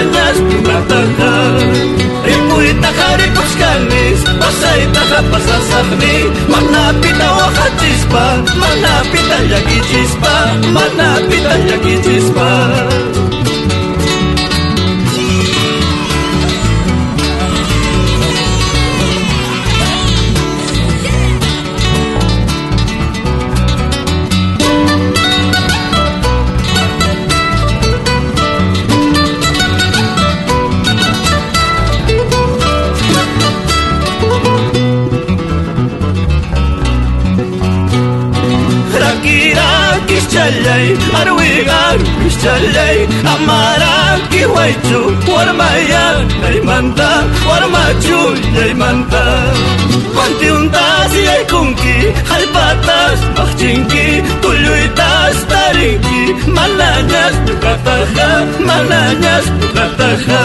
[0.01, 1.35] αγκαλιά στην παταχά
[2.31, 6.17] Ή μου ήταν χαρικός κανείς Όσα ήταν χαπάς θα σαχνεί
[6.51, 8.25] Μα να πει τα όχα τσίσπα
[8.61, 10.35] Μα να πει τα λιακή τσίσπα
[10.75, 12.49] Μα να πει τα λιακή τσίσπα
[40.41, 40.85] chalay,
[41.19, 41.97] arwigar
[42.41, 42.97] chalay,
[43.33, 45.01] amaraki waichu,
[45.33, 46.05] warmaya,
[46.43, 47.09] laimanta,
[47.49, 48.19] warmachu,
[48.55, 49.23] laimanta.
[50.15, 51.97] Pantiuntas y aykunki,
[52.31, 54.07] halpatas, machinki,
[54.41, 56.21] tuluitas, tarinki,
[56.57, 58.29] malañas, tukataja,
[58.69, 60.41] malañas, tukataja.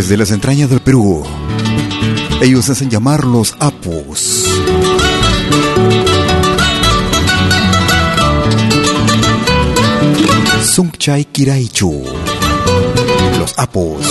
[0.00, 1.22] Desde las entrañas del Perú,
[2.40, 4.46] ellos hacen llamar los Apus.
[10.64, 12.02] Sungchai Kiraichu.
[13.38, 14.06] Los Apus.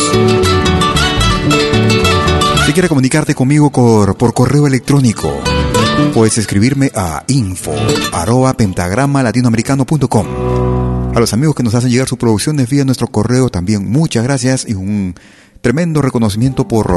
[2.67, 5.41] Si quieres comunicarte conmigo por, por correo electrónico,
[6.13, 7.73] puedes escribirme a info
[8.55, 10.27] pentagrama latinoamericano.com.
[11.15, 14.67] A los amigos que nos hacen llegar sus producciones vía nuestro correo también muchas gracias
[14.69, 15.15] y un
[15.61, 16.87] tremendo reconocimiento por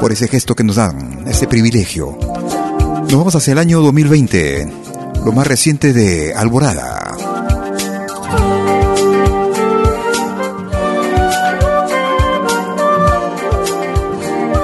[0.00, 2.16] por ese gesto que nos dan, ese privilegio.
[3.02, 4.72] Nos vamos hacia el año 2020,
[5.24, 7.16] lo más reciente de Alborada.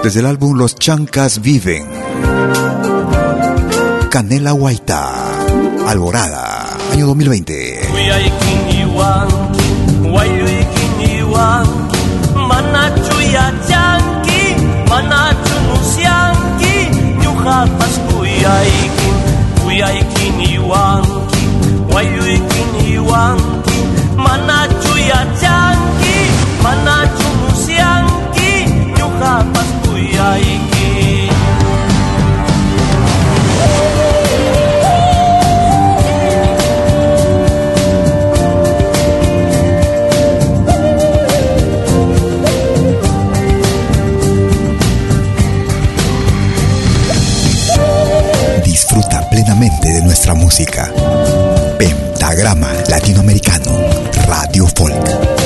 [0.02, 1.86] Desde el álbum Los Chancas Viven.
[4.10, 5.86] Canela Guaita.
[5.86, 7.80] Alborada, año 2020.
[11.34, 11.66] uang
[12.48, 14.42] Mana cuya jangki
[14.90, 16.76] Mana cunu siangki
[17.22, 19.16] Nyuhal pas kuya ikin
[19.62, 21.42] Kuya ikin iwangki
[21.90, 23.78] Wayu ikin iwangki
[24.16, 26.16] Mana cuya jangki
[26.62, 28.52] Mana cunu siangki
[28.98, 30.28] Nyuhal pas kuya
[50.04, 50.92] nuestra música.
[51.78, 53.70] Pentagrama Latinoamericano,
[54.28, 55.43] Radio Folk.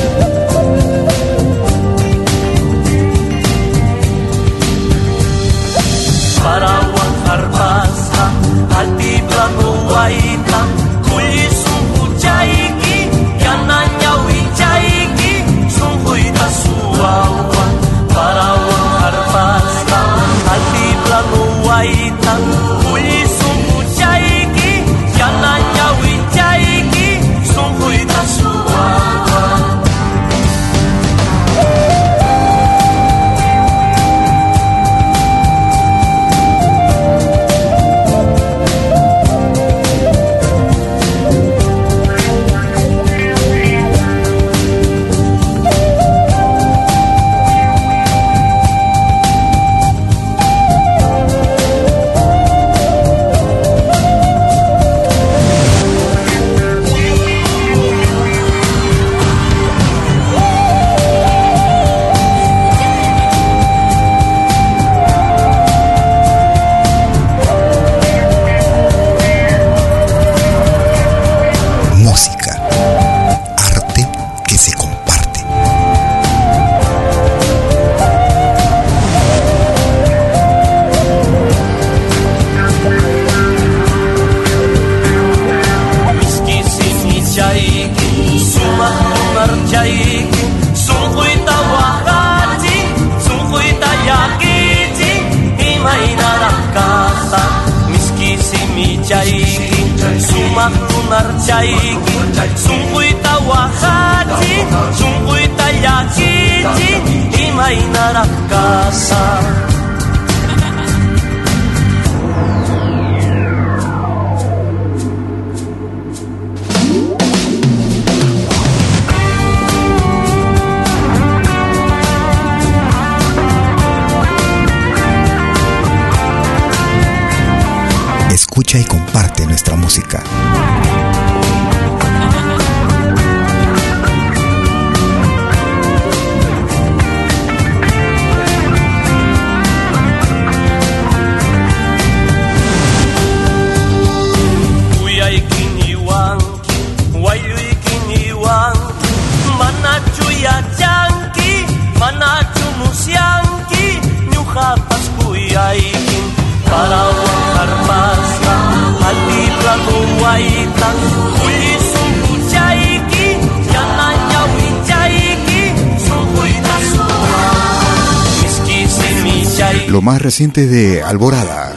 [170.39, 171.75] Reciente de Alborada.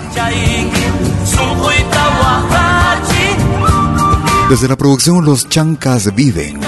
[4.52, 6.60] Desde la producción Los Chancas Viven,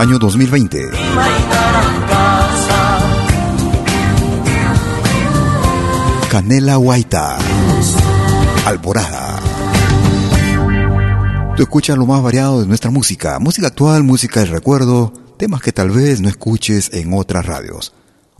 [0.00, 0.90] año 2020.
[6.28, 7.38] Canela Guaita.
[8.66, 9.38] Alborada.
[11.56, 13.38] Tú escuchas lo más variado de nuestra música.
[13.38, 17.92] Música actual, música de recuerdo, temas que tal vez no escuches en otras radios.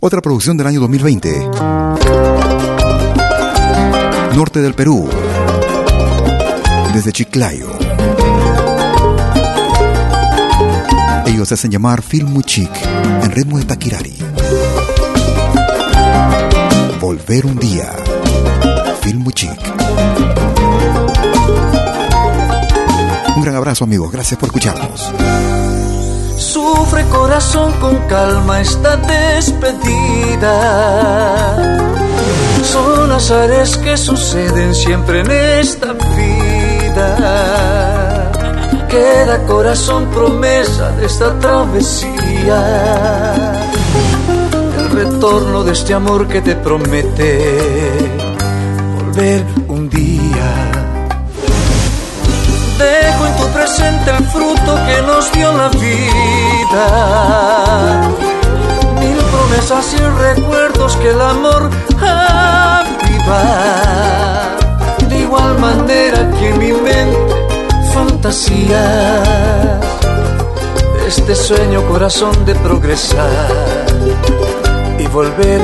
[0.05, 1.49] Otra producción del año 2020.
[4.35, 5.09] Norte del Perú.
[6.93, 7.71] Desde Chiclayo.
[11.25, 12.69] Ellos hacen llamar Filmuchic
[13.23, 14.17] en ritmo de Taquirari.
[16.99, 17.89] Volver un día.
[19.03, 19.57] Filmuchic.
[23.37, 25.13] Un gran abrazo amigos, gracias por escucharnos.
[26.93, 30.53] Sufre corazón con calma esta despedida.
[32.61, 37.09] Son azares que suceden siempre en esta vida.
[38.87, 42.61] Queda corazón promesa de esta travesía.
[44.77, 47.57] El retorno de este amor que te promete
[48.99, 50.22] volver un día.
[53.75, 56.85] Presente el fruto que nos dio la vida.
[58.99, 63.41] Mil promesas y recuerdos que el amor aviva.
[65.09, 67.17] De igual manera que mi mente
[67.93, 69.23] fantasía.
[71.07, 73.29] Este sueño corazón de progresar
[74.99, 75.61] y volver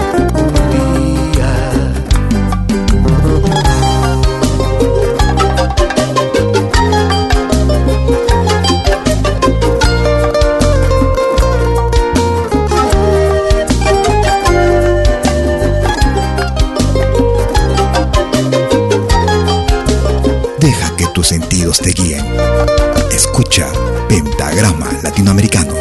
[23.40, 23.72] escucha
[24.10, 25.74] Pentagrama Latinoamericano,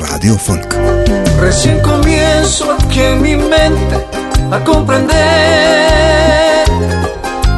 [0.00, 0.74] Radio Folk.
[1.38, 4.06] Recién comienzo aquí en mi mente
[4.50, 5.14] a comprender,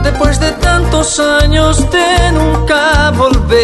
[0.02, 3.62] después de tantos años de nunca volver,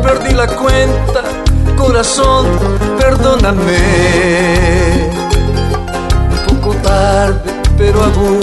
[0.00, 1.24] perdí la cuenta,
[1.76, 2.46] corazón,
[3.00, 3.78] perdóname.
[6.38, 8.38] Un poco tarde, pero aún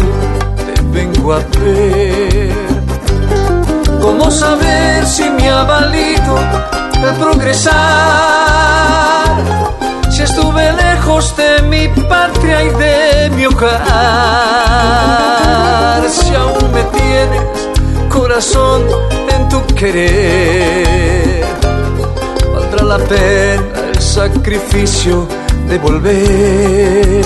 [0.58, 2.61] te vengo a ver.
[4.02, 6.36] ¿Cómo saber si me ha valido
[7.08, 7.76] el progresar?
[10.10, 13.72] Si estuve lejos de mi patria y de mi hogar.
[16.10, 17.42] Si aún me tienes
[18.10, 18.82] corazón
[19.34, 21.46] en tu querer.
[22.54, 23.64] Valdrá la pena
[23.94, 25.28] el sacrificio
[25.68, 27.26] de volver.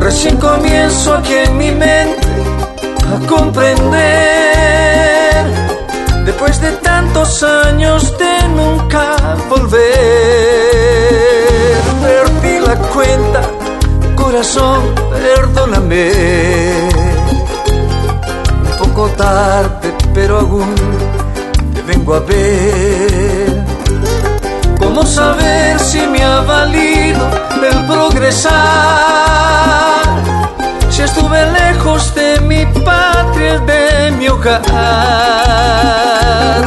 [0.00, 2.28] Recién comienzo aquí en mi mente
[3.12, 4.43] a comprender
[6.24, 9.16] después de tantos años de nunca
[9.48, 9.80] volver.
[12.02, 13.40] Perdí la cuenta,
[14.16, 16.10] corazón, perdóname.
[18.62, 20.74] Un poco tarde, pero aún
[21.74, 23.64] te vengo a ver.
[24.78, 27.28] ¿Cómo saber si me ha valido
[27.70, 29.93] el progresar?
[31.16, 34.58] Estuve lejos de mi patria, de mi hogar,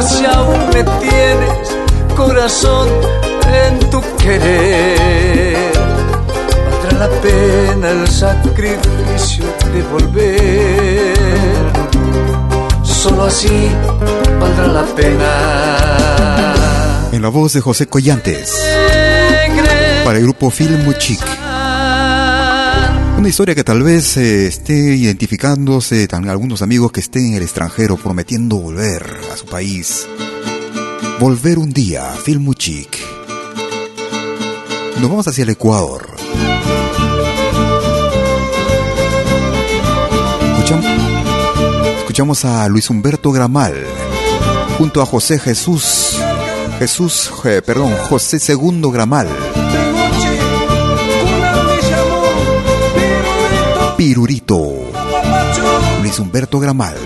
[0.02, 1.76] si aún me tienes
[2.16, 2.88] corazón
[3.46, 5.70] en tu querer,
[6.64, 11.70] valdrá la pena el sacrificio de volver.
[12.82, 13.70] Solo así
[14.40, 16.54] valdrá la pena.
[17.12, 18.56] En la voz de José Collantes,
[20.06, 21.47] para el grupo Film Muchic.
[23.18, 27.42] Una historia que tal vez eh, esté identificándose tan algunos amigos que estén en el
[27.42, 30.06] extranjero prometiendo volver a su país.
[31.18, 32.96] Volver un día, Filmuchic.
[35.00, 36.08] Nos vamos hacia el Ecuador.
[40.52, 40.86] Escuchamos,
[41.98, 43.74] escuchamos a Luis Humberto Gramal
[44.78, 46.18] junto a José Jesús
[46.78, 49.26] Jesús, eh, perdón, José Segundo Gramal.
[54.08, 54.88] Pirurito.
[56.00, 56.96] Luis Humberto Gramal.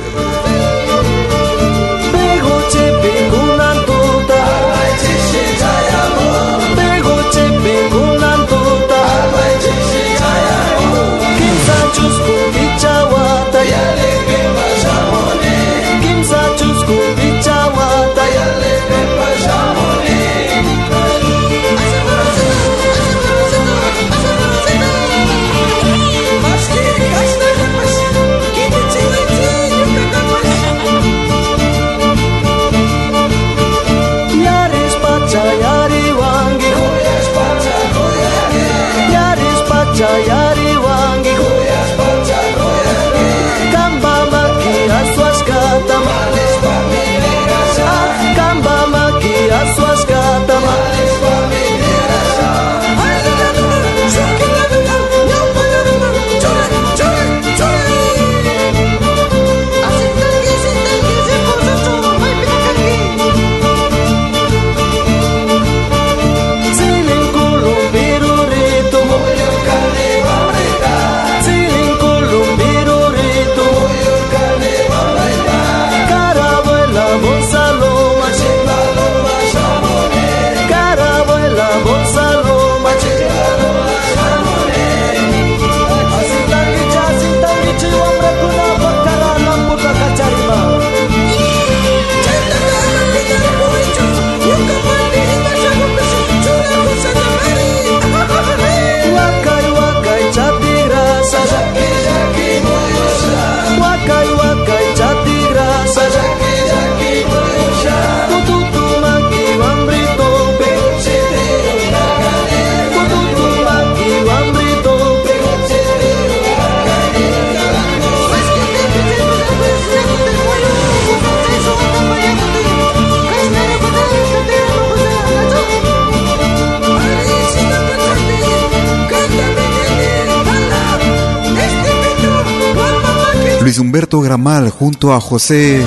[133.72, 135.82] Luis Humberto Gramal junto a José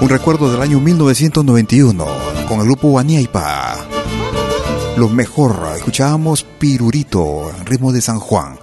[0.00, 2.04] Un recuerdo del año 1991
[2.48, 3.76] con el grupo Aniaipa.
[4.96, 8.58] Lo mejor, escuchábamos Pirurito, ritmo de San Juan.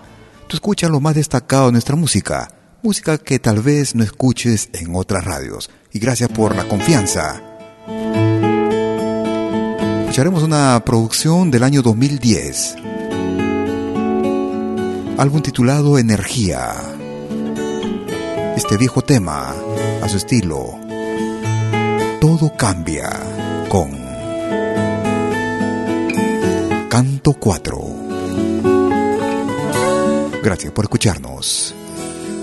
[0.47, 2.49] Tú escuchas lo más destacado de nuestra música,
[2.83, 5.69] música que tal vez no escuches en otras radios.
[5.91, 7.41] Y gracias por la confianza.
[10.01, 12.75] Escucharemos una producción del año 2010.
[15.17, 16.73] Álbum titulado Energía.
[18.55, 19.53] Este viejo tema,
[20.01, 20.79] a su estilo,
[22.19, 23.09] todo cambia
[23.69, 23.91] con
[26.89, 27.81] Canto 4.
[30.43, 31.75] Gracias por escucharnos.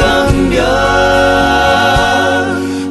[0.00, 0.70] Todo cambia.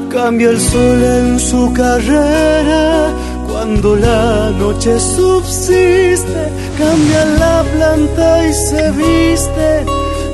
[0.10, 3.11] Cambia el sol en su carrera
[3.48, 6.41] cuando la noche subsiste,
[6.77, 9.86] cambia la planta y se viste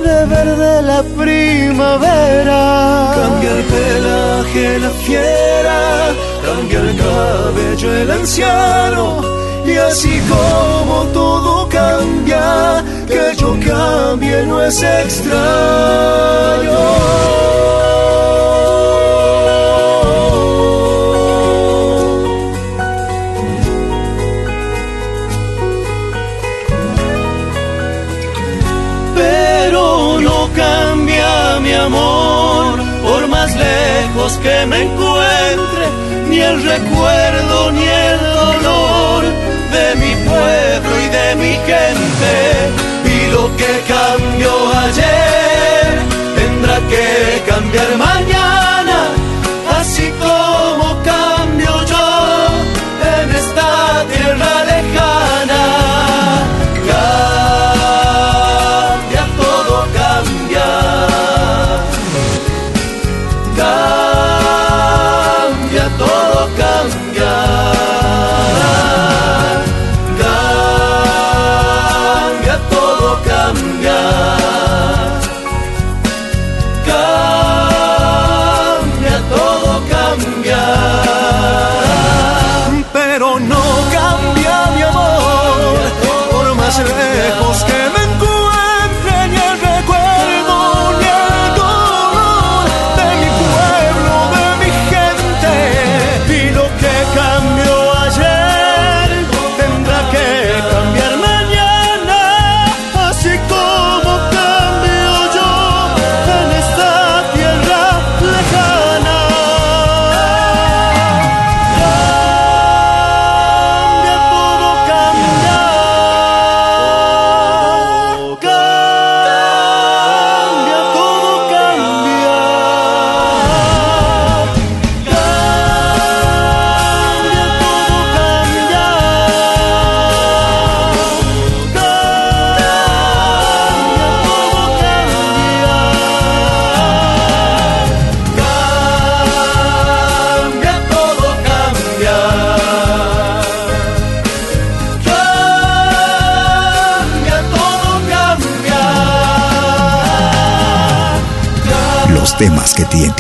[0.04, 2.62] de verde la primavera.
[3.22, 5.80] Cambia el pelaje la fiera,
[6.46, 9.45] cambia el cabello el anciano.
[9.68, 16.36] Y así como todo cambia, que yo cambie no es extraño.
[29.16, 35.86] pero no cambia mi amor, por más lejos que me encuentre,
[36.30, 37.25] ni el recuerdo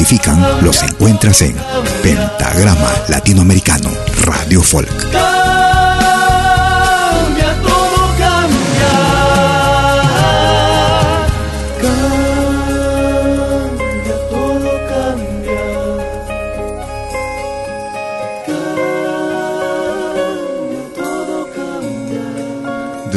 [0.05, 1.55] identifican los encuentras en
[2.03, 3.89] Pentagrama Latinoamericano
[4.23, 5.05] Radio Folk.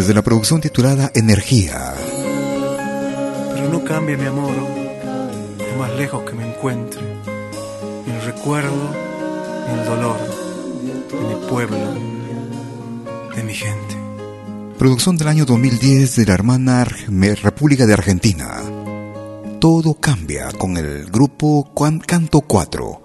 [0.06, 1.92] de la producción titulada Energía.
[3.54, 4.54] Pero no cambie mi amor,
[6.70, 8.94] el recuerdo,
[9.72, 10.18] el dolor,
[11.10, 11.78] de mi pueblo,
[13.34, 13.96] de mi gente.
[14.78, 18.60] Producción del año 2010 de la hermana República de Argentina.
[19.60, 21.72] Todo cambia con el grupo
[22.06, 23.02] Canto 4.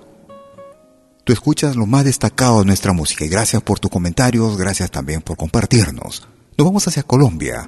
[1.24, 5.22] Tú escuchas lo más destacado de nuestra música y gracias por tus comentarios, gracias también
[5.22, 6.28] por compartirnos.
[6.58, 7.66] Nos vamos hacia Colombia.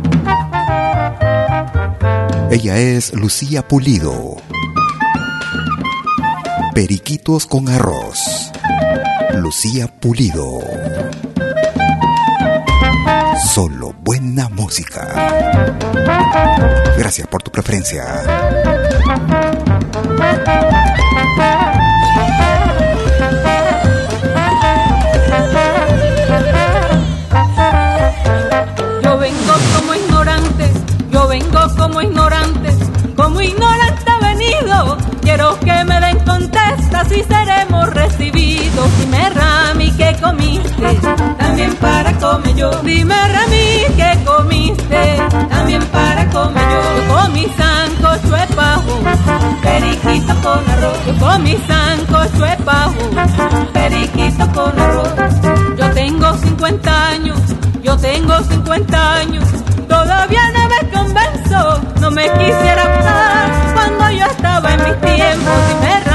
[2.51, 4.44] Ella es Lucía Pulido.
[6.75, 8.51] Periquitos con arroz.
[9.35, 10.59] Lucía Pulido.
[13.53, 15.07] Solo buena música.
[16.97, 18.03] Gracias por tu preferencia.
[29.75, 30.71] como ignorante,
[33.15, 34.97] como ignorante venido.
[35.21, 35.64] Quiero que me den
[37.15, 38.89] si seremos recibidos.
[38.99, 40.99] Dime Rami que comiste,
[41.37, 42.71] también para comer yo.
[42.83, 45.17] Dime Rami que comiste,
[45.49, 46.81] también para comer yo.
[46.97, 48.93] Yo comí sancocho de pajo,
[49.63, 50.97] periquito con arroz.
[51.07, 53.03] Yo comí sancocho de pajo,
[53.73, 55.13] periquito con arroz.
[55.77, 57.39] Yo tengo 50 años,
[57.81, 59.45] yo tengo 50 años,
[59.87, 65.53] todavía no me convenzo, no me quisiera pasar cuando yo estaba en mis tiempos.
[65.69, 66.14] Dime Rami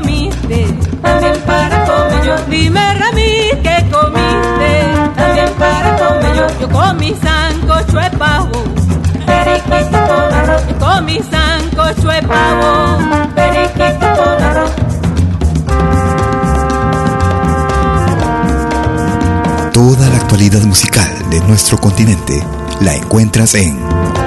[0.00, 0.66] comiste,
[1.02, 2.36] también para comer yo.
[2.48, 4.72] Dime Rami que comiste,
[5.16, 6.46] también para comer yo.
[6.60, 8.64] Yo comí sancocho de pavo,
[9.26, 10.62] periquito con arroz.
[10.68, 12.98] Yo comí sancocho de pavo,
[13.34, 14.70] periquito con arroz.
[19.72, 22.42] Toda la actualidad musical de nuestro continente
[22.80, 23.78] la encuentras en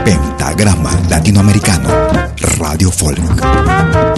[0.03, 1.89] Pentagrama Latinoamericano
[2.57, 4.12] Radio Folk.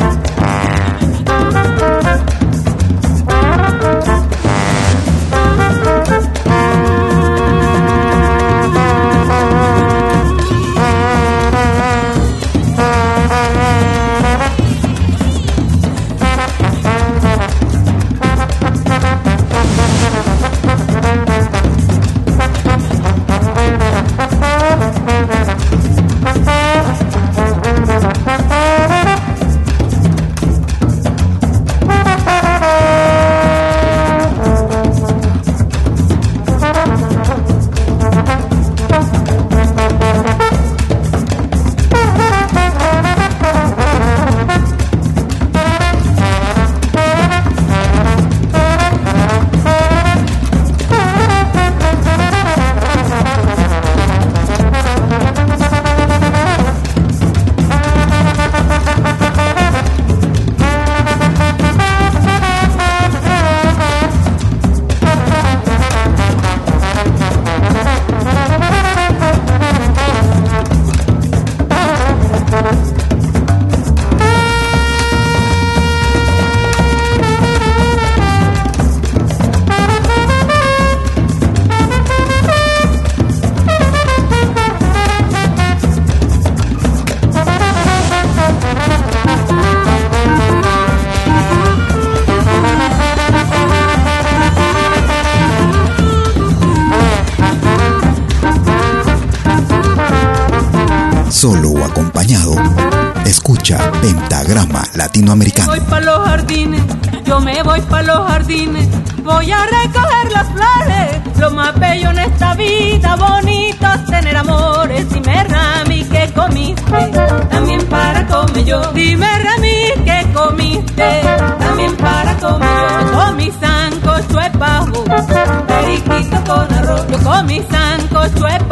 [127.40, 128.64] o mi sancocho es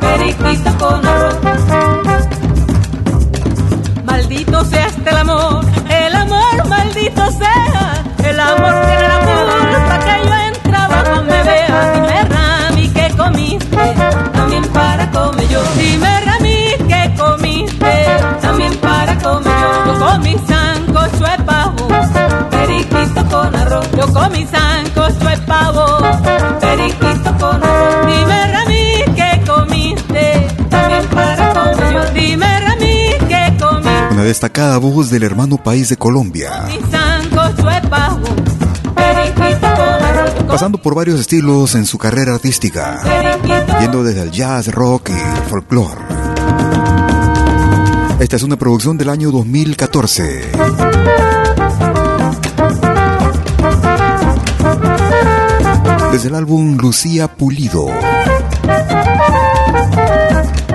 [0.00, 1.36] periquito con arroz.
[4.04, 10.28] Maldito sea este el amor, el amor maldito sea, el amor tiene la culpa que
[10.28, 11.92] yo en trabajo me vea.
[11.94, 13.94] Dime Rami que comiste,
[14.32, 15.62] también para comer yo.
[15.76, 16.58] Dime Rami
[16.88, 18.06] que comiste,
[18.40, 19.86] también para comer yo.
[19.86, 21.36] Yo comí sancocho de
[22.50, 23.88] periquito con arroz.
[23.96, 24.91] Yo comí sancocho
[34.22, 36.68] Destacada voz del hermano país de Colombia.
[40.46, 43.00] Pasando por varios estilos en su carrera artística,
[43.80, 46.00] yendo desde el jazz, rock y folclore.
[48.20, 50.52] Esta es una producción del año 2014.
[56.12, 57.88] Desde el álbum Lucía Pulido.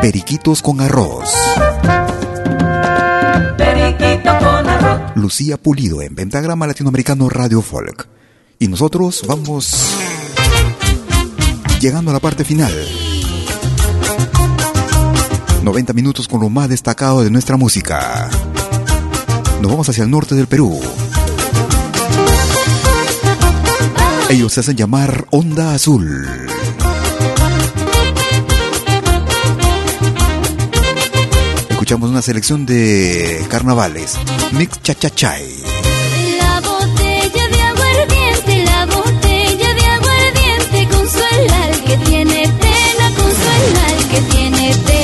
[0.02, 1.34] Periquitos con arroz.
[5.18, 8.08] Lucía Pulido en Pentagrama Latinoamericano Radio Folk.
[8.60, 9.96] Y nosotros vamos
[11.82, 12.72] llegando a la parte final.
[15.64, 18.30] 90 minutos con lo más destacado de nuestra música.
[19.60, 20.80] Nos vamos hacia el norte del Perú.
[24.30, 26.28] Ellos se hacen llamar Onda Azul.
[31.70, 34.18] Escuchamos una selección de carnavales.
[34.52, 35.44] Mix Chachachay.
[36.40, 44.08] La botella de aguardiente, la botella de aguardiente consuela al que tiene pena, consuela al
[44.10, 44.97] que tiene pena.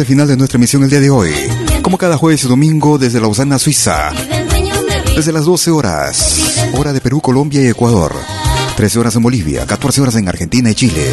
[0.00, 1.30] Parte final de nuestra emisión el día de hoy.
[1.82, 4.10] Como cada jueves y domingo desde Lausana, Suiza.
[5.14, 8.14] Desde las 12 horas, hora de Perú, Colombia y Ecuador.
[8.76, 11.06] 13 horas en Bolivia, 14 horas en Argentina y Chile.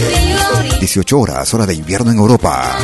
[0.79, 2.77] 18 horas, hora de invierno en Europa.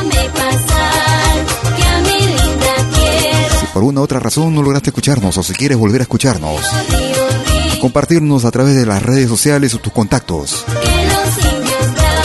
[3.59, 6.65] Si por una u otra razón no lograste escucharnos o si quieres volver a escucharnos,
[7.79, 10.65] compartirnos a través de las redes sociales o tus contactos.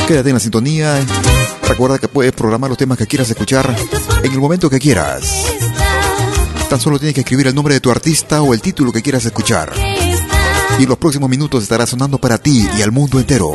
[0.07, 0.99] Quédate en la sintonía.
[1.67, 3.75] Recuerda que puedes programar los temas que quieras escuchar
[4.23, 5.53] en el momento que quieras.
[6.69, 9.25] Tan solo tienes que escribir el nombre de tu artista o el título que quieras
[9.25, 9.73] escuchar.
[10.79, 13.51] Y en los próximos minutos estará sonando para ti y al mundo entero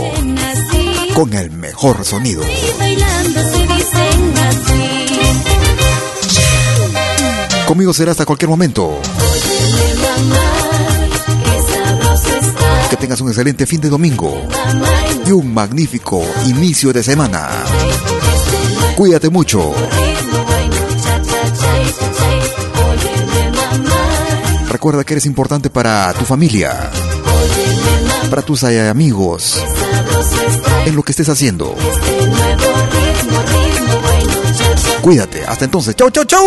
[1.14, 2.42] con el mejor sonido.
[7.72, 9.00] Conmigo será hasta cualquier momento.
[12.90, 14.46] Que tengas un excelente fin de domingo
[15.24, 17.48] y un magnífico inicio de semana.
[18.94, 19.72] Cuídate mucho.
[24.68, 26.90] Recuerda que eres importante para tu familia,
[28.28, 29.64] para tus eh, amigos,
[30.84, 31.74] en lo que estés haciendo.
[35.02, 35.44] Cuídate.
[35.44, 35.96] Hasta entonces.
[35.96, 36.46] Chau, chau, chau.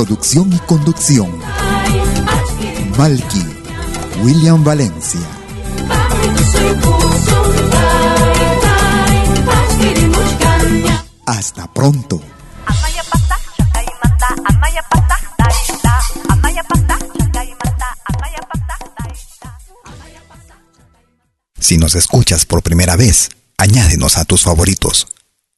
[0.00, 1.30] Producción y conducción.
[2.96, 3.44] Malky,
[4.22, 5.20] William Valencia.
[11.26, 12.18] Hasta pronto.
[21.58, 23.28] Si nos escuchas por primera vez,
[23.58, 25.08] añádenos a tus favoritos.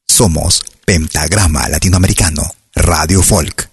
[0.05, 2.43] Somos Pentagrama Latinoamericano,
[2.75, 3.72] Radio Folk.